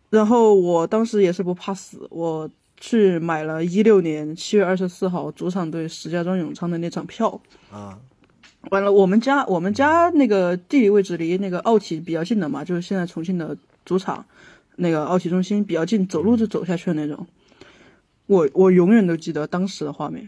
[0.09, 7.41] 然后我当时也是不怕死，我去买了一六年七月二十四号主场对石家庄永昌的那场票。
[7.71, 7.97] 啊
[8.69, 14.25] 完了，我们家我们家那个地理位置离那个奥体比较近的嘛，就是现在重庆的主场，
[14.75, 17.27] 那个奥体中心比较近，走路就走下去的那种。
[18.25, 20.27] 我我永远都记得当时的画面，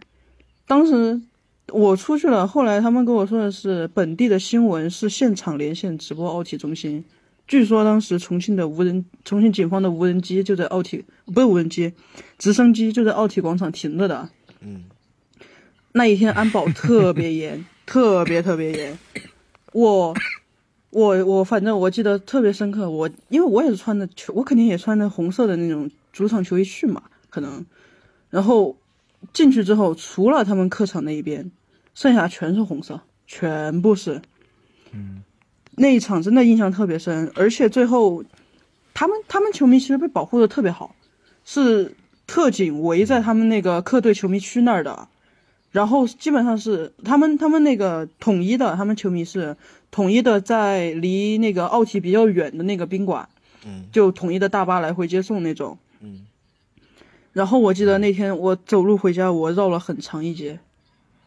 [0.67, 1.21] 当时
[1.69, 7.03] 我出去了，后来他们跟我说的是本地的新闻是现场连线直播奥体中心，
[7.47, 11.93] 据说当时重庆的无人，重庆警方的无人机就在奥体，不是无人机，
[12.37, 14.29] 直升机就在奥体广场停着的。
[14.61, 14.83] 嗯
[15.93, 18.99] 那一天安保特别严，特别特别严。
[19.71, 20.13] 我
[20.95, 27.65] 我我反正我记得特别深刻，我因为我也是穿的球，我肯定也穿的红色的那种主场球衣去嘛，可能。
[28.29, 28.77] 然后
[29.33, 31.51] 进去之后，除了他们客场那一边，
[31.93, 34.21] 剩下全是红色，全部是。
[34.93, 35.21] 嗯。
[35.75, 38.23] 那一场真的印象特别深，而且最后，
[38.93, 40.95] 他们他们球迷其实被保护的特别好，
[41.43, 41.93] 是
[42.25, 45.09] 特警围在他们那个客队球迷区那儿的。
[45.75, 49.57] 然后基本上是他们他们那个统一的，他们球迷是
[49.91, 53.27] 统一的，在离那个奥体比较远的那个宾馆，
[53.65, 55.77] 嗯就统一的大巴来回接送那种。
[55.99, 56.25] 嗯
[57.33, 60.59] 然后我记得那天我走路回家，我绕了很长一截，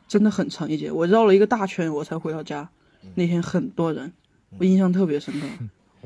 [0.09, 2.71] 真的很长一截，我绕了一个大圈我才回到家。
[3.17, 4.11] 那天很多人，
[4.59, 5.47] 我印象特别深刻。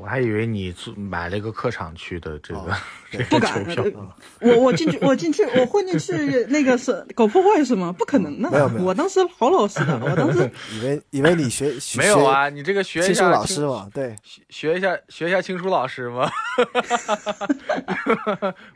[0.03, 2.77] 我还以为你买了一个客场去的这个、哦
[3.13, 6.13] 这不个敢球票，我我进去，我进去，我混进去，
[6.49, 7.93] 那个是搞破坏是吗？
[7.93, 12.49] 不可能的没有没有我当时好老实的，我当时 以为以为你学学 没有啊？
[12.49, 14.17] 你这个学一下老师嘛，对，
[14.49, 16.29] 学一下学一下青书老师吗？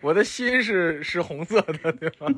[0.03, 2.29] 我的心是是红色的，对吧？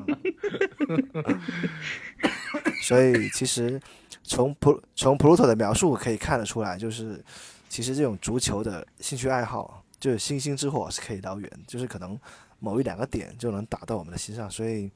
[2.81, 3.77] 所以其实
[4.23, 7.21] 从普从普鲁托的描述可以看得出来，就是
[7.69, 12.19] 其实这种足球的兴趣爱好，就是星星之火是可以燎原，就是可能
[12.59, 14.49] 某一两个点就能打到我们的心上。
[14.49, 14.91] 所以，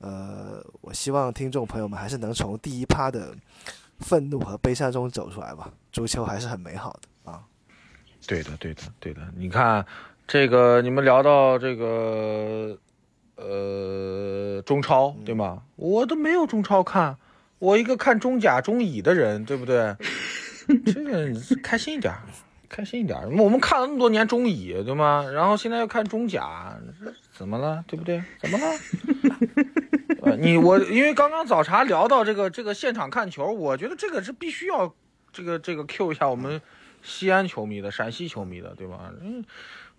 [0.00, 3.32] 呃，我希望听众朋友们还是能从第一趴的
[4.00, 5.72] 愤怒和悲伤中走出来吧。
[5.92, 7.40] 足球还是很美好的啊。
[8.26, 9.22] 对的，对的，对的。
[9.36, 9.86] 你看
[10.26, 12.76] 这个，你们聊到这个，
[13.36, 15.62] 呃，中超对吗？
[15.76, 17.16] 我都没有中超看，
[17.60, 19.94] 我一个看中甲、中乙的人，对不对？
[20.86, 21.28] 这个
[21.62, 22.14] 开心一点，
[22.68, 23.18] 开心一点。
[23.38, 25.24] 我们看了那么多年中乙，对吗？
[25.32, 26.76] 然后现在又看中甲，
[27.32, 27.84] 怎么了？
[27.86, 28.22] 对不对？
[28.40, 30.36] 怎么了？
[30.38, 34.94] 你我因为刚刚早茶聊到这个这个现场看球，我觉得这个是必须要
[35.32, 36.60] 这个这个 Q 一下我们
[37.02, 39.12] 西安球迷的、陕西球迷的，对吧？
[39.20, 39.44] 嗯，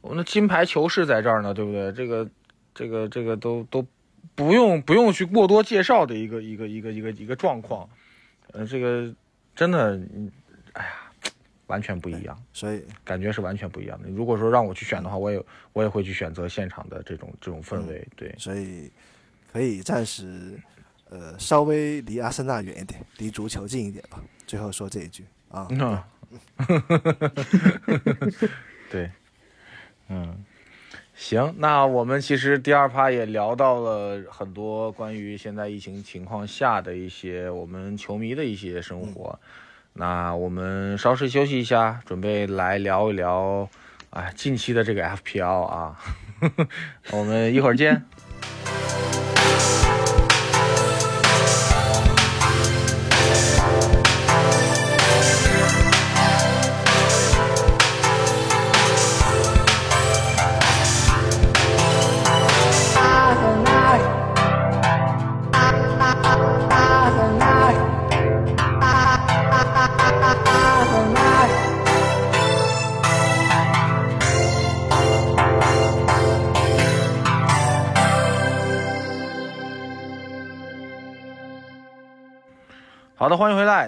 [0.02, 1.92] 我们的金牌球是在这儿呢，对不对？
[1.92, 2.30] 这个
[2.74, 3.86] 这个这个都都
[4.34, 7.88] 不用不用去过多介绍的一个一个一个一个一个状况，
[8.54, 9.14] 呃，这个
[9.54, 10.00] 真的，
[11.74, 12.40] 完全不一样。
[12.54, 14.08] 所以感觉是完全不一样的。
[14.10, 15.44] 如果说让我去选的话，我也
[15.74, 18.08] 我也会去选择现场的这种这种氛围。
[18.16, 18.92] 对，所以
[19.52, 20.54] 可以暂时
[21.10, 24.22] 呃稍微离阿森纳远一点，离足球近一点吧。
[24.46, 26.00] 最后说这一句啊，嗯，
[28.92, 29.10] 对，
[30.10, 30.46] 嗯，
[31.16, 39.40] 行，那我们其实第二趴也聊到了很多关于现在疫情情况下的一些我们球迷的一些生活。
[39.94, 43.70] 那我们稍事休息一下，准备来聊一聊，
[44.10, 46.00] 哎，近期的这个 FPL 啊，
[47.14, 48.04] 我们一会儿见。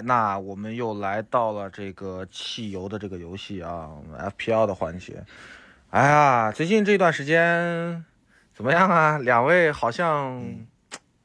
[0.06, 3.90] 那我们又来到了这个汽油的这个游戏啊
[4.38, 5.24] ，FPL 的环节。
[5.90, 8.04] 哎呀，最近这段时间
[8.54, 9.18] 怎么样啊？
[9.18, 10.40] 两位好像，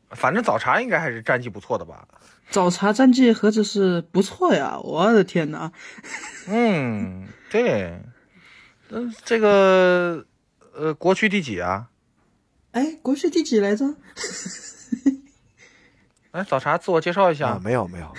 [0.09, 2.07] 反正早茶应该还是战绩不错的吧？
[2.49, 4.79] 早茶战绩何止是不错呀！
[4.83, 5.71] 我的天哪，
[6.47, 8.01] 嗯，对，
[8.89, 10.25] 嗯，这个
[10.73, 11.89] 呃，国区第几啊？
[12.71, 13.85] 哎，国区第几来着？
[16.31, 17.49] 哎，早茶自我介绍一下。
[17.49, 18.13] 啊，没有没有，呃，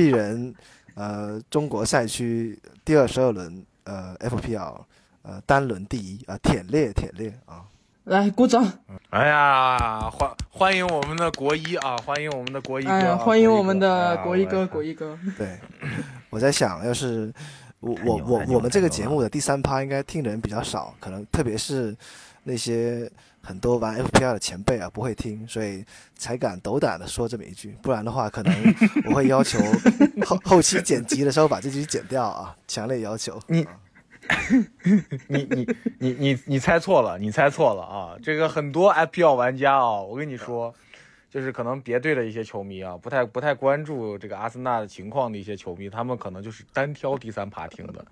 [0.04, 0.54] 鄙人
[0.94, 4.80] 呃中国赛区第二十二轮呃 FPL
[5.20, 7.62] 呃单轮第一啊，舔裂舔裂啊，
[8.04, 8.66] 来鼓掌！
[9.10, 11.98] 哎呀，欢欢迎我们的国一啊！
[11.98, 12.90] 欢迎我们的国一哥！
[12.90, 14.66] 哎呀，啊欢迎我们的国一哥！
[14.66, 15.36] 国一哥，国一哥。
[15.36, 15.58] 对，
[16.30, 17.30] 我在想，要是
[17.80, 21.94] 我我我我们这个节目的第三趴应该听的人比较少，可能特别是
[22.44, 23.10] 那些
[23.42, 25.84] 很多玩 FPL 的前辈啊不会听，所以
[26.16, 28.54] 才敢斗胆的说这么一句，不然的话，可能
[29.06, 29.58] 我会要求
[30.24, 33.40] 后后期剪辑的时候把这句剪掉啊，强烈要求。
[33.46, 33.72] 你啊
[35.28, 35.66] 你你
[35.98, 38.14] 你你你猜错了，你猜错了啊！
[38.22, 40.72] 这个很多 FPL 玩家啊，我跟你说，
[41.30, 48.04] 就是可能别队的一些球迷啊，不太不太关注这个阿森纳的情况的一些球迷，他们可能就是单挑第三趴听的，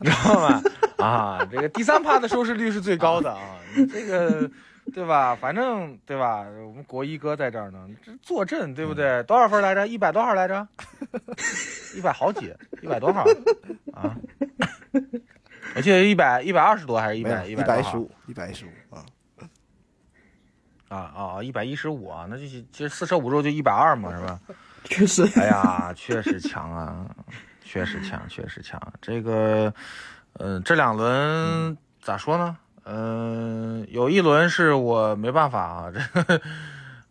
[0.00, 0.60] 你知道吗？
[0.98, 4.50] 啊，这个第三趴的收视率是最高的啊，你这个
[4.92, 5.36] 对吧？
[5.36, 6.40] 反正对吧？
[6.66, 9.22] 我们国一哥在这儿呢，这坐镇对不对？
[9.22, 9.86] 多少分来着？
[9.86, 10.66] 一百多少来着？
[11.94, 12.52] 一百好几？
[12.82, 13.24] 一百多少
[13.92, 14.16] 啊？
[15.76, 18.68] 我记得一百一百二十多还是一百一百百一十五，一百一十五
[20.88, 24.40] 啊，啊啊一百一十五啊，那就是其实四舍五入就一百二嘛，是吧？
[24.84, 27.04] 确实，哎呀，确实强啊，
[27.62, 28.80] 确实强，确实强。
[29.02, 29.72] 这个，
[30.34, 32.56] 嗯、这两轮咋说呢？
[32.84, 36.40] 嗯、有一轮是我没办法啊，这个，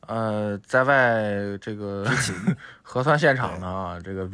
[0.07, 2.03] 呃，在外这个
[2.81, 4.27] 核酸现场呢啊，这个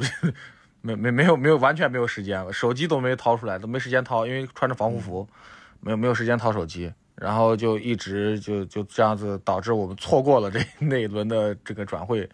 [0.79, 5.27] 没没没有没有完全没有时间，手机都没掏出来，都没时间掏，因为穿着防护服，
[5.81, 6.93] 没有没有时间掏手机。
[7.15, 12.27] 然后就一直就就这样子，导致我们错过了这 那一轮的这个转会，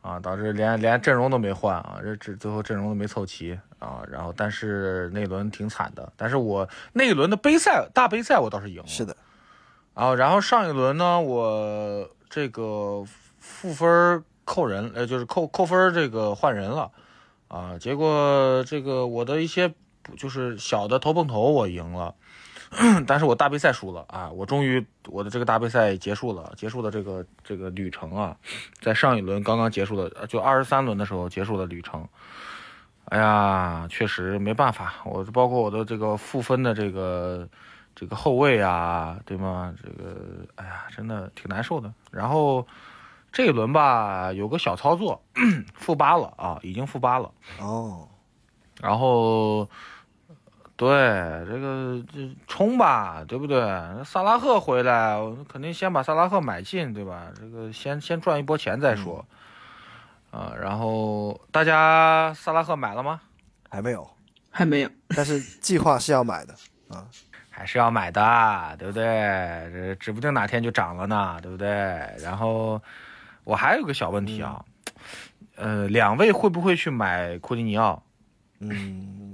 [0.00, 9.16] 啊，导致连连阵容都没换啊，这这最后阵容都没凑齐啊，然后但是那一轮挺惨的，但是我那一轮的杯赛大杯赛我倒是赢了，是的，
[9.94, 13.04] 然后然后上一轮呢，我这个
[13.40, 16.90] 负分扣人，呃，就是扣扣分这个换人了，
[17.48, 19.74] 啊，结果这个我的一些
[20.16, 22.14] 就是小的头碰头我赢了。
[23.06, 24.30] 但是我大杯赛输了啊！
[24.30, 28.36] 我终于我的这个大杯赛结束了，结束了这个这个旅程啊，
[28.80, 32.06] 在上一轮刚刚结束的，呃就二十三轮的时候结束的旅程。
[33.06, 37.48] 哎呀，确实没办法，我包括我的这个负分的这个
[37.96, 39.74] 这个后卫啊，对吗？
[39.82, 41.92] 这个哎呀，真的挺难受的。
[42.12, 42.64] 然后
[43.32, 45.20] 这一轮吧，有个小操作，
[45.74, 47.32] 负八了啊，已经负八了。
[47.58, 48.06] 哦，
[48.80, 49.68] 然后，
[50.80, 50.88] 对
[51.46, 53.60] 这个这冲吧，对不对？
[54.02, 57.26] 萨拉赫回来，我肯定先把萨拉赫买进，对吧？
[57.38, 59.22] 这个先先赚一波钱再说。
[60.30, 63.20] 啊，然后大家萨拉赫买了吗？
[63.68, 64.08] 还没有，
[64.48, 64.90] 还没有。
[65.08, 66.54] 但是计划是要买的
[66.88, 67.04] 啊。
[67.52, 69.04] 还是要买的，对不对？
[69.70, 71.68] 这指不定哪天就涨了呢，对不对？
[72.22, 72.80] 然后
[73.44, 74.64] 我还有个小问题啊，
[75.56, 78.02] 呃，两位会不会去买库蒂尼奥？
[78.60, 79.29] 嗯，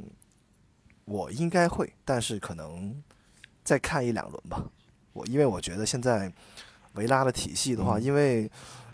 [1.06, 3.02] 我应该会，但是可能
[3.64, 4.62] 再看一两轮吧。
[5.14, 6.30] 我因为我觉得现在
[6.92, 8.50] 维拉的体系的话，因为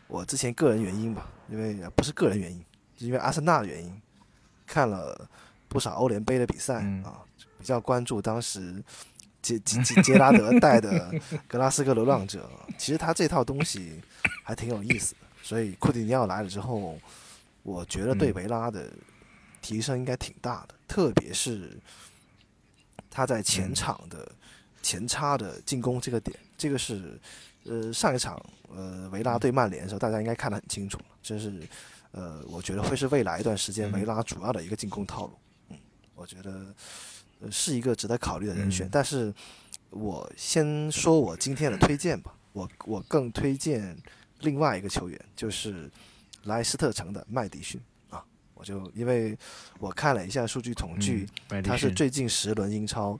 [0.06, 2.64] 我之前个人原因吧，因为不是个人原因，
[2.96, 4.00] 是因为阿森纳的原因，
[4.64, 5.28] 看了
[5.68, 7.20] 不少欧联杯的比赛啊，
[7.58, 8.82] 比较关注当时。
[9.42, 11.12] 杰杰杰杰拉德带的
[11.48, 12.48] 格拉斯哥流浪者，
[12.78, 14.00] 其实他这套东西
[14.44, 15.20] 还挺有意思的。
[15.42, 16.96] 所以库蒂尼奥来了之后，
[17.64, 18.88] 我觉得对维拉的
[19.62, 21.78] 提升应该挺大的，特别是
[23.08, 24.30] 他在前场的
[24.82, 27.18] 前插的进攻这个点，这个是
[27.64, 28.38] 呃上一场
[28.68, 31.66] 呃维拉对曼联的时候，大家应该看得很清楚，这是
[32.10, 35.32] 呃我觉得会是未来一段时间维拉主要的一个进攻套路。
[35.70, 35.78] 嗯，
[36.14, 36.74] 我觉得。
[37.50, 39.34] 是一个值得考虑的人选，但是
[39.90, 42.32] 我先说我今天的推荐吧。
[42.52, 43.98] 我我更推荐
[44.42, 45.90] 另外一个球员，就是
[46.44, 47.91] 莱斯特城的麦迪逊啊。
[48.62, 49.36] 我就因为
[49.80, 51.26] 我看了一下数据统计，
[51.64, 53.18] 他是最近十轮英超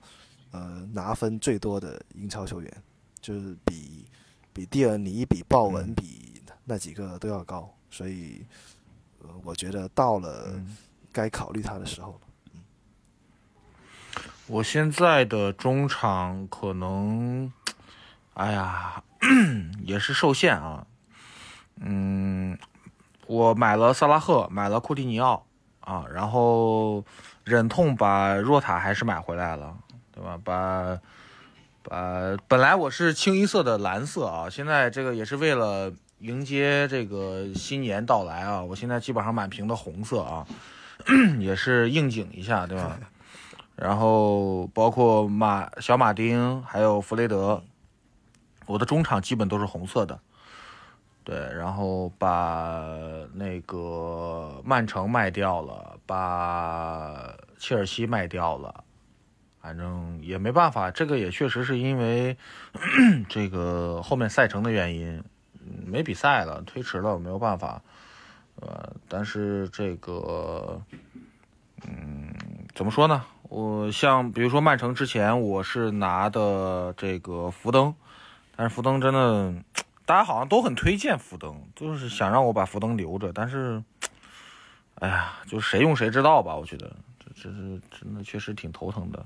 [0.53, 2.83] 呃拿分最多的英超球员，
[3.21, 4.07] 就是比
[4.53, 8.47] 比蒂尔尼、比鲍文、比那几个都要高，所以
[9.21, 10.55] 呃我觉得到了
[11.11, 12.21] 该考虑他的时候了。
[14.47, 17.53] 我现在的中场可能，
[18.35, 19.03] 哎呀，
[19.83, 20.87] 也是受限啊。
[21.81, 22.57] 嗯，
[23.33, 25.43] 我买了萨拉赫，买了库蒂尼奥
[25.81, 27.03] 啊，然后
[27.45, 29.75] 忍痛把若塔还是买回来了，
[30.13, 30.39] 对吧？
[30.45, 30.99] 把
[31.83, 40.47] 把本来我是清一色的蓝色啊，现在这个也是为了迎接这个新年到来啊，我现在基本上满屏的红色啊，
[41.41, 42.99] 也是应景一下，对吧？
[43.77, 47.63] 然后包括马小马丁，还有弗雷德，
[48.67, 50.21] 我的中场基本都是红色的。
[51.25, 52.83] 对，然后把
[53.35, 58.83] 那个曼城卖掉了，把切尔西卖掉了，
[59.61, 62.37] 反正也没办法，这个也确实是因为
[63.29, 65.23] 这个后面赛程的原因，
[65.87, 67.81] 没比赛了，推迟了，没有办法。
[68.57, 70.83] 呃，但是这个，
[71.87, 72.35] 嗯，
[72.75, 73.25] 怎么说呢？
[73.49, 77.95] 我像比如说曼城之前我是拿的这个福登，
[78.57, 79.55] 但是福登真的，
[80.05, 83.83] 大家好像都很推荐福登，就是想让我把福登留着，但是，
[84.97, 89.25] 哎呀，就谁用谁知道吧，我觉得这这是真的确实挺头疼的。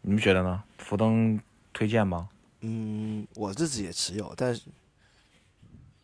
[0.00, 0.62] 你们觉得呢？
[0.78, 1.38] 福登
[1.72, 2.28] 推荐吗？
[2.60, 4.62] 嗯，我自己也持有，但是，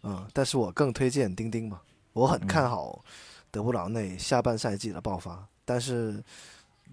[0.03, 1.81] 嗯，但是我更推荐丁丁嘛，
[2.13, 3.03] 我很看好
[3.51, 5.47] 德布劳内下半赛季的爆发。
[5.65, 6.23] 但是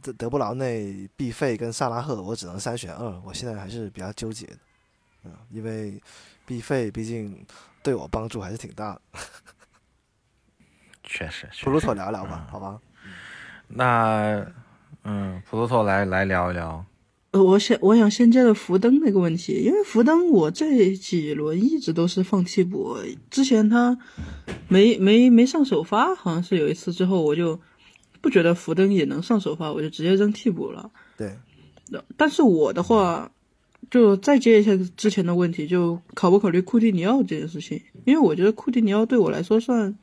[0.02, 3.20] 德德布劳内、毕费跟萨拉赫，我只能三选二。
[3.26, 4.58] 我现在还是比较纠结的，
[5.24, 6.02] 嗯，因为
[6.46, 7.46] B 费毕竟
[7.84, 9.02] 对我帮助还是挺大的。
[11.04, 12.80] 确实，普鲁托聊聊吧，好吧？
[13.68, 14.46] 那，
[15.04, 16.86] 嗯，普鲁托来来聊一聊。
[17.32, 22.98] 呃，我想我想先接着福登那个问题，因为福登我这几轮一直都是放替补，
[23.30, 23.98] 之前他
[24.68, 27.60] 没没没上首发，好像是有一次之后我就。
[28.22, 30.92] 不觉得福登也能上首发，我就直接扔替补了。
[31.16, 31.38] 对，
[32.18, 33.32] 但是我的话，
[33.90, 37.82] 就再接一下之前的问题，就考不考虑库蒂尼奥这件事情？
[38.06, 39.98] 因为我觉得库蒂尼奥对我来说算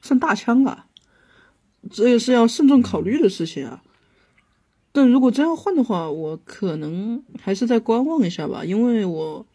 [0.00, 0.86] 算大枪啊，
[1.90, 3.82] 这也是要慎重考虑的事情啊。
[4.92, 9.46] 但如果真要换的话，我可能还是再观望一下吧，因为我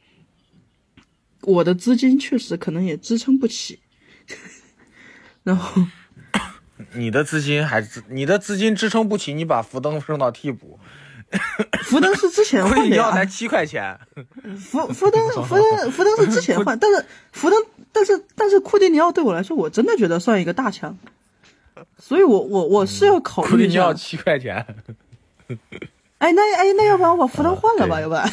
[1.41, 3.79] 我的资金确实可能也支撑不起，
[5.43, 5.83] 然后。
[6.95, 10.79] 你的资金还是你的资金支撑不起，你把福登升到替补。
[11.83, 13.97] 福登是之前换的呀，才七块钱。
[14.59, 17.59] 福福登 福登福登是之前换， 但是福登
[17.91, 20.97] 但是但是库蒂尼奥对我来说，我真的觉得算一个大强。
[21.97, 23.49] 所以我我我是要考虑。
[23.49, 24.65] 库蒂尼奥七块钱。
[26.19, 27.99] 哎，那哎那要不然我把福登换了吧？
[28.01, 28.23] 要不然。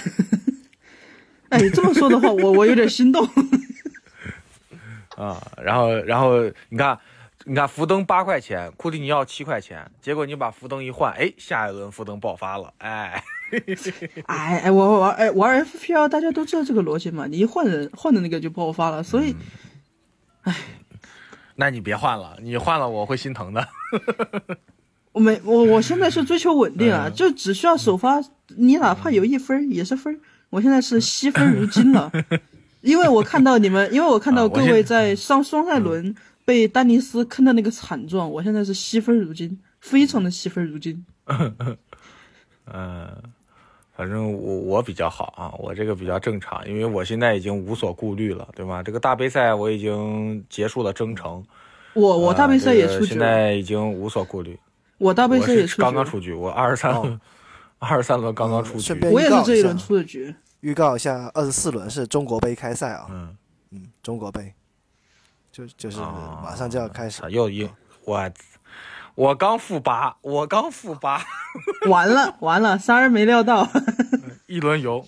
[1.50, 3.26] 哎，这么说的话，我我有点心动。
[5.16, 6.98] 啊，然后然后你看。
[7.50, 13.24] 你看福登八块钱，库蒂尼奥七块钱，结果你把福登一换，哎，下一轮福登爆发了，哎，
[14.26, 19.34] 哎哎，我玩哎玩 FPL，大家都知道这个逻辑嘛，你一换人换的那个就爆发了，所以，
[20.42, 20.54] 哎，
[21.56, 23.66] 那你别换了，你换了我会心疼的。
[25.10, 28.22] 我没我我现在是 追求稳定啊，就只需要首发，
[28.58, 30.20] 你哪怕有一分也是分，
[30.50, 32.12] 我现在是惜分如金了，
[32.80, 36.14] 因为我看到你们，因为我看到各位在上双赛轮。
[36.44, 41.04] 被丹尼斯坑的那个惨状，我现在是惜分如金，非常的惜分如金。
[42.72, 43.08] 嗯，
[43.96, 48.82] 反正我我比较好啊，我这个比较正常，因为我现在已经无所顾虑了，对吧？
[48.82, 51.44] 这个大杯赛我已经结束了征程，
[51.94, 54.58] 我我大杯赛也呃这个现出局了，在已经无所顾虑。
[54.98, 57.20] 我大杯赛也出局了，刚刚出局，我二十三轮，
[57.78, 58.92] 二十三轮刚刚出局。
[59.10, 60.34] 我也是这一轮出的局。
[60.60, 63.36] 预告一下，二十四轮是中国杯开赛啊，嗯，
[63.70, 64.52] 嗯，中国杯，
[65.52, 67.68] 就就是啊马上就要开始操，又赢
[68.04, 68.30] 我，
[69.14, 71.24] 我刚负八，我刚负八，
[71.88, 73.68] 完了完了，仨人没料到，
[74.46, 75.04] 一轮游，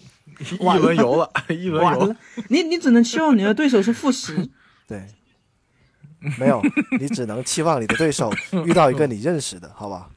[0.60, 2.16] 一轮游了，一轮游了。
[2.48, 4.48] 你你只能期望你的对手是负十。
[4.86, 5.06] 对，
[6.38, 6.60] 没有，
[6.98, 8.32] 你只能期望你的对手
[8.66, 10.10] 遇到一个你认识的，好吧？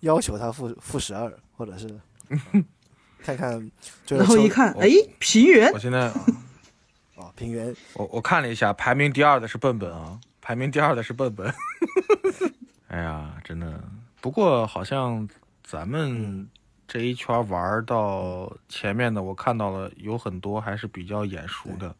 [0.00, 1.88] 要求他负负十二，或者是
[3.22, 3.70] 看看
[4.08, 6.12] 然后一看，哎，平原我现在哦，
[7.36, 11.52] 平原我我看了一下，排名第二的是笨笨啊，排名第二的是笨笨。
[12.88, 13.82] 哎呀，真的，
[14.20, 15.28] 不过好像
[15.62, 16.48] 咱们
[16.86, 21.94] 这一圈玩到前面的，我看到了有很多还是比较眼熟的。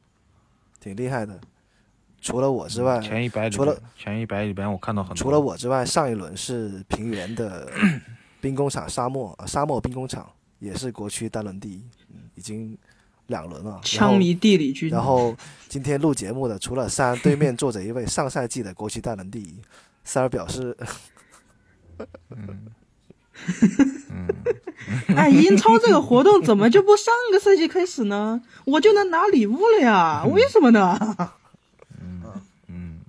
[0.80, 1.40] 挺厉害的。
[2.20, 5.16] 除了我之外，前一百里除了，前一百里边我看到很多。
[5.16, 7.68] 除了我之外，上一轮是平原的
[8.40, 12.78] 兵工厂沙漠啊，沙漠兵工厂也是国区单轮第一，嗯，已经
[13.28, 13.70] 两轮了。
[13.70, 15.36] 然后枪迷地理军，然后
[15.68, 19.54] 今天录节目的，除了三，对面坐着一位 上赛季的国区大能第一。
[20.04, 20.76] 三儿表示
[25.16, 28.42] 哎，英超这个活动怎么就不上个赛季开始呢？
[28.64, 30.24] 我就能拿礼物了呀？
[30.26, 30.98] 为什么呢？
[32.00, 32.22] 嗯
[32.68, 33.00] 嗯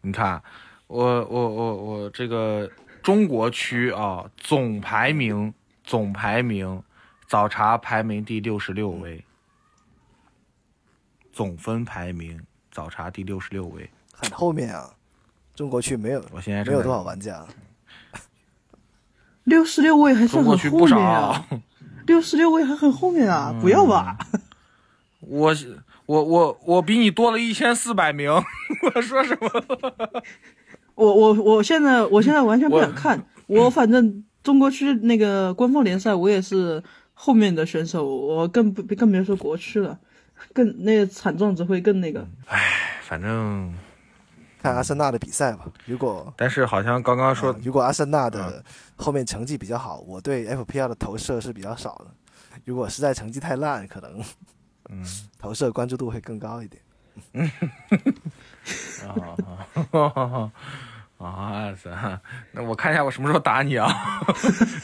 [0.00, 0.42] 你看，
[0.86, 2.70] 我我我我这个
[3.02, 5.52] 中国区啊，总排名
[5.84, 6.82] 总排名，
[7.28, 9.24] 早茶排名第六十六位，
[11.34, 13.90] 总分排名早茶第六十六位。
[14.12, 14.88] 很后面啊，
[15.56, 17.44] 中国区没有我现在没有多少玩家，
[19.42, 21.44] 六十六位还算中国很后区不少面啊，
[22.06, 24.16] 六十六位还很后面啊，不要吧？
[25.18, 25.52] 我
[26.06, 28.30] 我我我比你多了一千四百名，
[28.94, 30.22] 我说什么？
[30.94, 36.80] 我我我现在我现在完全不想看，我反正中国区那个官方联赛我也是
[37.14, 39.98] 后面的选手，我更不更别说国区了，
[40.52, 42.26] 更那个惨状只会更那个。
[43.02, 43.74] 反正，
[44.62, 45.66] 看阿森纳的比赛吧。
[45.86, 48.64] 如果但是好像刚刚说啊如果阿森纳的
[48.96, 52.06] 后面成绩比较好，我对 FPL 的投射是比较少的。
[52.64, 54.22] 如果实在成绩太烂，可能
[54.90, 55.04] 嗯
[55.38, 56.82] 投射关注度会更高一点。
[57.32, 57.50] 嗯
[59.06, 60.50] 啊
[61.18, 61.74] 啊！
[61.80, 62.20] 是啊
[62.52, 63.88] 那我看一下我什么时候打你啊？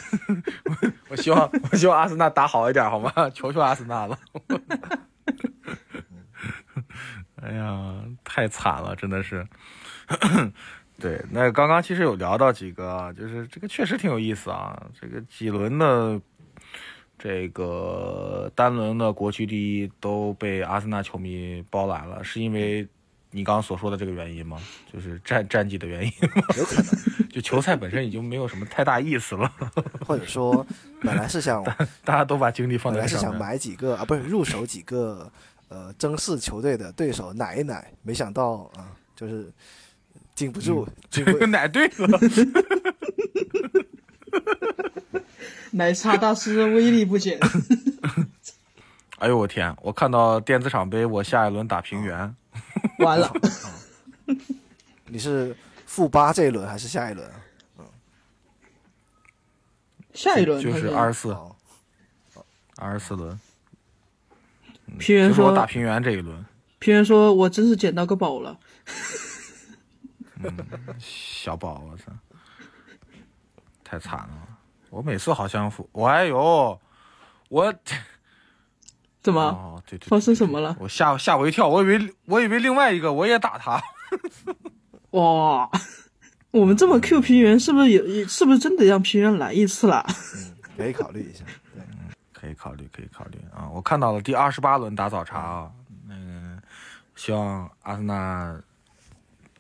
[1.11, 3.13] 我希望我希望阿森纳打好一点好吗？
[3.35, 4.19] 求求阿森纳了！
[7.43, 9.47] 哎呀，太惨了，真的是。
[11.01, 14.81] 对，那刚刚其实有聊到几个啊，就是这个确实挺有意思啊。
[15.01, 16.21] 这个几轮的
[17.19, 22.87] 这个单轮的国区第一都被阿森纳球迷包揽了，是因为
[23.31, 24.59] 你刚刚所说的这个原因吗？
[24.93, 26.43] 就是战战绩的原因吗？
[26.59, 26.87] 有可能，
[27.33, 29.51] 就球赛本身已经没有什么太大意思了，
[30.05, 30.67] 或者说
[31.01, 31.65] 本来是想
[32.05, 33.35] 大家都把精力放在本来是想。
[33.39, 35.33] 买几个啊，不是入手几个
[35.71, 39.51] 呃争四球队的对手奶一奶，没想到啊，就是
[40.35, 42.19] 禁不住，禁不这 个奶对了，
[45.71, 47.39] 奶茶大师威力不减，
[49.21, 49.75] 哎呦我天！
[49.83, 52.35] 我看到电子厂杯，我下一轮打平原，
[52.99, 53.33] 完了，
[55.07, 55.55] 你是
[55.87, 57.31] 负八这一轮还是下一轮
[57.79, 57.85] 嗯？
[60.15, 61.55] 下一轮就是还二十四哦，
[62.77, 63.39] 二十四轮，
[64.99, 66.45] 平原说我打平原这一轮，
[66.79, 68.59] 平原说我真是捡到个宝了，
[70.43, 70.57] 嗯
[70.99, 72.13] 小宝，我操，
[73.85, 74.49] 太惨了！
[74.91, 76.81] 我每次好像负，我哎呦，
[77.49, 77.75] 我
[79.23, 80.77] 怎么、哦，对对发对，生什么了？
[80.81, 83.83] 我吓吓我一跳，我以为我以为另外一个我也打他，
[85.13, 85.71] 哇，
[86.51, 88.27] 我们这么 Q 平原，是不是也？
[88.27, 90.05] 是不是真得让平原来一次了？
[90.77, 91.45] 可以考虑一下。
[91.75, 91.83] 对，
[92.41, 93.39] 可以考虑，可以考虑。
[93.55, 93.69] 啊！
[93.71, 95.73] 我看到了第二十八轮打早茶啊，
[96.09, 96.61] 那嗯、
[97.15, 98.59] 希望阿森纳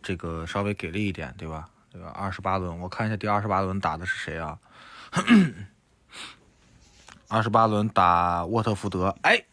[0.02, 1.69] 这个稍微给力一点，对吧？
[1.93, 4.59] 这个二十八轮，我看一下第二十八轮打的是谁啊？
[7.28, 9.44] 二十八轮打沃特福德，哎，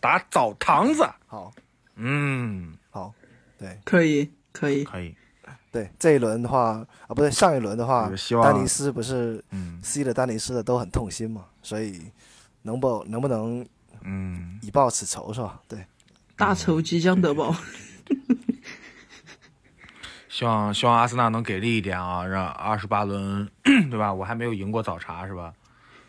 [0.00, 1.52] 打澡堂子，好，
[1.96, 3.12] 嗯，好，
[3.58, 3.78] 对。
[3.84, 5.16] 可以，可以，可以，
[5.72, 9.80] 对，这一轮的话啊，不对，上一轮的话希，望丹尼斯不是嗯。
[9.82, 12.12] C 的丹尼斯的都很痛心嘛，所以
[12.64, 13.64] 能不能不能
[14.02, 15.60] 嗯，以报此仇是吧？
[15.68, 15.84] 对，
[16.36, 17.54] 大仇即将得报。
[20.28, 24.12] 希望希望阿森纳能给力一点啊，让二十八轮，对吧？
[24.12, 25.52] 我还没有赢过早茶是吧？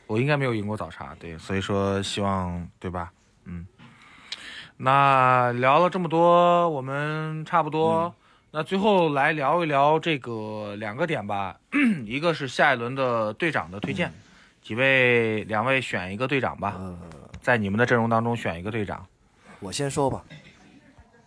[0.07, 3.11] 我应该没有赢过早茶，对，所以说希望对吧？
[3.44, 3.68] 嗯，
[4.77, 8.15] 那聊了这么多，我们差不多，
[8.52, 11.60] 那最后来聊一聊这个两个点吧，
[12.07, 14.11] 一个是下一轮的队长的推荐，
[14.66, 16.98] 几位两位选一个队长吧，呃，
[17.40, 19.06] 在你们的阵容当中选一个队长。
[19.60, 20.26] 我先说吧，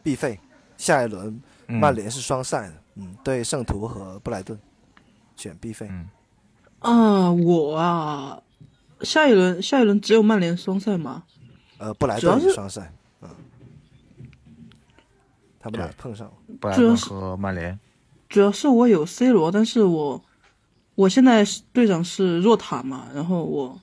[0.03, 0.41] 必费，
[0.77, 4.59] 下一轮嗯曼联是双赛的，嗯，对圣徒和布莱顿，
[5.37, 5.87] 选必费。
[5.89, 6.09] 嗯
[6.81, 8.43] 啊，我啊，
[9.03, 11.23] 下一轮下一轮只有曼联双赛吗？
[11.79, 13.31] 呃，布莱顿是双赛，嗯，
[15.61, 16.33] 他们俩碰上了。
[16.61, 17.79] 布莱顿主要是和曼联，
[18.29, 20.21] 主要是我有 C 罗，但是我
[20.99, 23.81] 我现在是队长是若塔嘛，然后我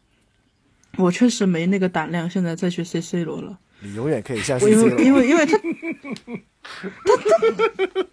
[0.98, 3.58] 我确实没那个胆量现在再去 C C 罗了。
[3.80, 4.98] 你永远可以相我因信 C 罗。
[4.98, 8.06] 为因为因为他，他他，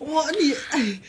[0.00, 1.00] 我你哎，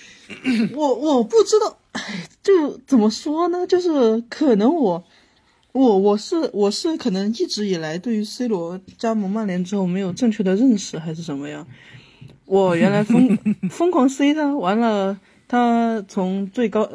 [0.75, 3.65] 我我不知道，哎，就怎么说呢？
[3.65, 5.03] 就是可能我
[5.71, 11.65] 我我是我是可能一直以来对于 C 罗加盟曼联之后没有正确的认识，还是什么样？
[12.45, 13.35] 我原来疯
[13.71, 16.87] 疯狂 C 他，完了他从最高，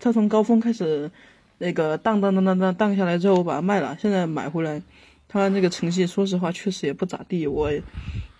[0.00, 1.10] 他从高峰开始
[1.58, 4.82] 那个荡荡荡荡荡荡下来之后，我把它卖了，现在买回来。
[5.28, 7.46] 他那个成绩，说实话确实也不咋地。
[7.46, 7.70] 我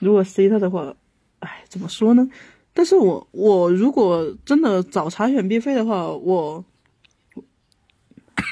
[0.00, 0.92] 如果 C 他的话，
[1.38, 2.28] 哎，怎么说呢？
[2.74, 6.64] 但是我我如果真的找茶选必费的话，我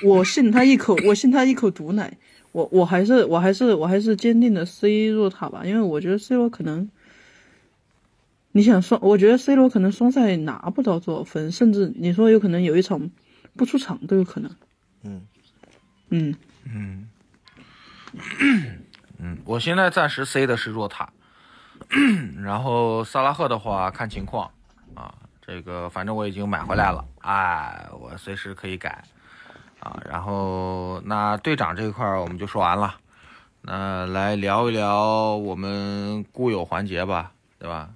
[0.05, 2.17] 我信他一口，我信他一口毒奶。
[2.53, 6.89] 我我还是我还是我还是坚定的 C 若塔吧，因为我觉得 C 罗可能，
[8.53, 13.11] 你想双，我觉得 C 罗可能双赛拿不到多少分，甚至你说有可能有一场
[13.57, 14.51] 不出场都有可能。
[15.03, 15.27] 嗯。
[16.11, 16.35] 嗯，
[16.65, 17.09] 嗯，
[19.19, 21.11] 嗯，我现在暂时 C 的是若塔，
[22.43, 24.51] 然后萨拉赫的话看情况。
[24.95, 25.13] 啊，
[25.43, 29.05] 这个反正我已经买回来了，哎，我随时可以改。
[29.81, 30.01] 啊。
[30.09, 32.95] 然后那队长这一块儿我们就说完了，
[33.61, 37.91] 那来聊一聊我们固有环节吧，对吧？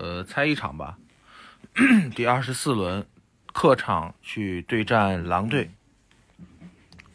[0.00, 0.96] 呃，猜一场吧，
[2.14, 3.04] 第二十四轮
[3.52, 5.70] 客场去对战狼队。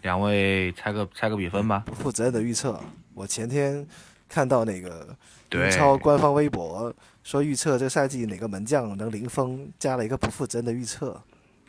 [0.02, 1.84] 两位猜个猜个比分吧。
[1.86, 2.78] 不负责任的预测，
[3.14, 3.88] 我前天
[4.28, 5.16] 看到那个
[5.52, 6.94] 英超官方微博
[7.24, 11.22] 说预测这个赛季哪个门将能零封，加了一个不负责任的预测。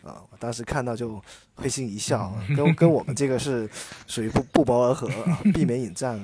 [0.03, 0.21] 啊！
[0.31, 1.23] 我当时看到就
[1.55, 3.67] 会心一笑，跟跟我们这个是
[4.07, 6.21] 属于不不谋而合，啊避免引战，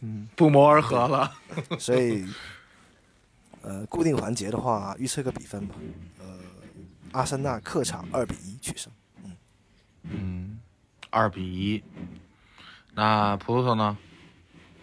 [0.00, 1.30] 嗯不谋而合了。
[1.78, 2.26] 所以
[3.62, 5.74] 呃，固定环节的话，预测个比分吧。
[6.18, 6.26] 呃，
[7.12, 8.92] 阿森纳客场二比一取胜。
[9.24, 9.36] 嗯
[10.04, 10.58] 嗯，
[11.10, 11.82] 二比一。
[12.94, 13.96] 那葡萄呢？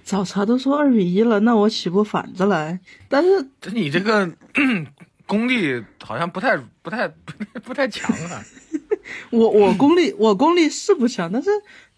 [0.03, 2.79] 早茶都说二比一了，那我岂不反着来，
[3.09, 4.31] 但是这你这个
[5.27, 7.09] 功力好像不太、不太、
[7.63, 8.41] 不太强啊。
[9.31, 11.49] 我我功力我功力是不强，但是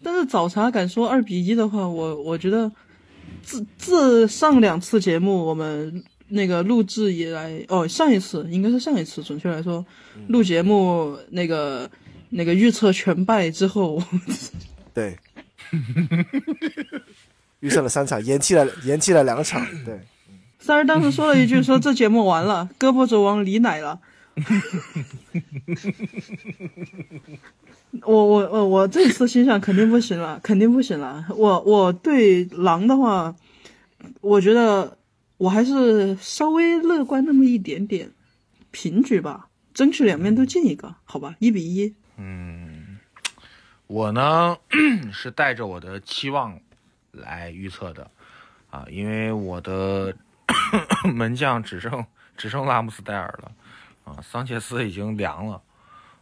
[0.01, 2.71] 但是早茶敢说二比一的话，我我觉得
[3.43, 9.85] 自自上两次节目我们那个录制以来，哦，上一次应该是上一次，准确来说，
[10.27, 11.89] 录节目那个
[12.29, 14.01] 那个预测全败之后，
[14.93, 15.17] 对，
[17.59, 19.65] 预测了三场，延期了延期了两场。
[19.83, 19.99] 对，
[20.59, 23.99] 三儿当时说了一句说这节目完了，胳膊肘往里奶了。
[28.03, 31.25] 我我我我这次心想肯定不行了，肯定不行了。
[31.35, 33.35] 我我对狼的话，
[34.21, 34.97] 我觉得
[35.39, 38.11] 我还是稍微乐观那么一点点，
[38.71, 41.95] 平局吧，争取两面都进一个，好吧，一比一。
[42.17, 42.99] 嗯
[43.87, 44.57] 我呢
[45.13, 46.59] 是带着我的期望
[47.11, 48.11] 来预测的
[48.69, 50.13] 啊，因为我的
[51.15, 52.05] 门将只剩
[52.35, 53.51] 只剩拉姆斯戴尔了
[54.03, 55.61] 啊，桑切斯已经凉了。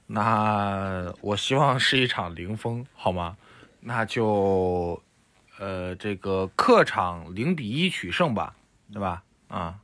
[0.06, 3.36] 那我希望是一场零封，好吗？
[3.80, 5.02] 那就
[5.58, 8.56] 呃这个客场零比一取胜吧，
[8.92, 9.24] 对吧？
[9.48, 9.76] 啊，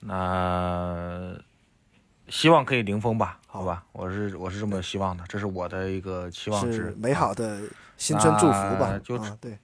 [0.00, 1.34] 那
[2.28, 3.84] 希望可以零封吧，好吧？
[3.92, 6.94] 我是我是这么希望的，这是我的一个期望值是。
[6.98, 7.60] 美好的
[7.96, 8.98] 新春祝福吧。
[9.04, 9.58] 就啊，对，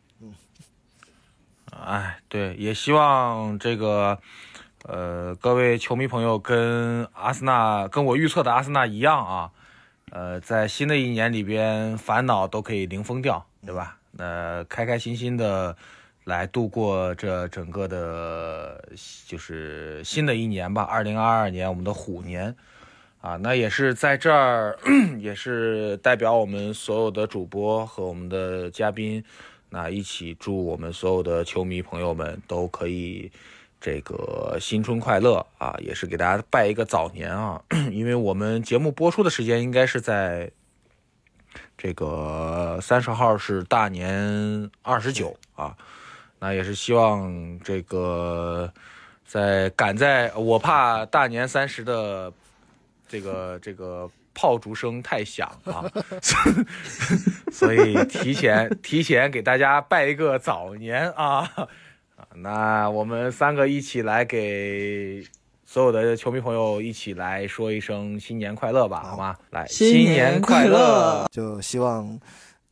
[1.73, 4.19] 哎，对，也希望这个，
[4.85, 9.51] 呃，各位球迷朋友跟阿森纳跟我预测的阿森纳一样啊，
[10.11, 13.97] 呃，在新的一年里边，烦恼都可以零封掉，对吧？
[14.13, 15.77] 那开开心心的
[16.25, 18.83] 来度过这整个的，
[19.27, 22.55] 就是新的一年吧，二零二二年，我们的虎年。
[23.21, 24.79] 啊，那也是在这儿，
[25.21, 29.23] 也是代表我们所有的主播和我们的嘉宾，
[29.69, 33.31] 那一起祝我们所有的球迷朋友们都可以
[33.79, 40.51] 这个新春快乐啊，也是给大家拜一个早年啊， 因为我们节目播出的时间应该是在
[41.77, 45.77] 这个三十号是大年二十九啊，
[46.41, 48.73] 那也是希望这个
[49.25, 52.33] 在赶在我怕大年三十的
[53.07, 55.85] 这个这个炮竹声太响啊，
[57.53, 61.49] 所以提前提前给大家拜一个早年啊。
[62.35, 65.23] 那我们三个一起来给
[65.67, 69.37] 所有的球迷朋友一起来说一声新年快乐吧，好吗？
[69.51, 71.27] 来，新年快乐！
[71.31, 72.07] 就希望《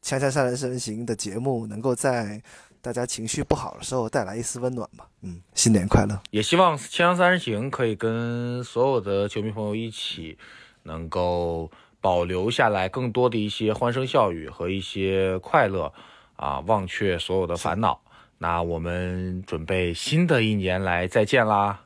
[0.00, 2.40] 恰恰三人行》的节目能够在
[2.80, 5.06] 大家情绪不好的时候带来一丝温暖吧。
[5.22, 6.20] 嗯，新年快乐！
[6.30, 10.38] 也希望《锵锵三人行》可以跟所有的球迷朋友一起，
[10.84, 15.92] 能够保留下来更多的一些欢声笑语和一些快乐
[16.36, 18.00] 啊，忘却所有的烦恼。
[18.38, 21.80] 那我们准备新的一年来再见啦。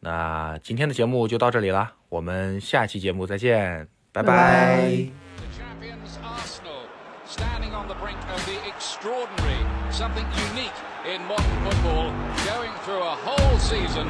[0.00, 4.26] 那今天的节目就到这里啦，我们下期节目再见，拜拜。
[4.26, 4.80] 拜
[5.36, 6.88] The champions Arsenal
[7.24, 9.61] standing on the brink of the extraordinary,
[10.02, 12.10] something unique in modern football,
[12.44, 14.08] going through a whole season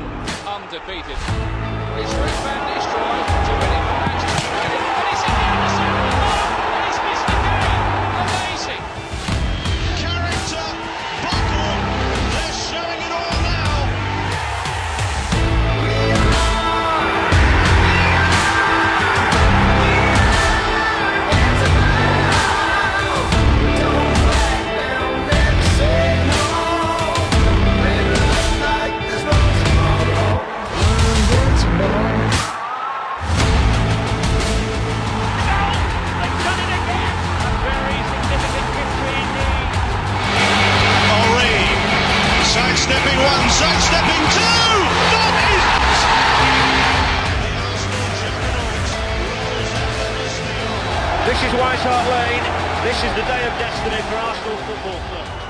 [0.49, 1.19] undefeated.
[2.01, 3.82] It's van Nistelrooy to win it
[43.59, 44.73] two.
[51.27, 52.45] This is White Hart Lane.
[52.83, 55.42] This is the day of destiny for Arsenal Football Club.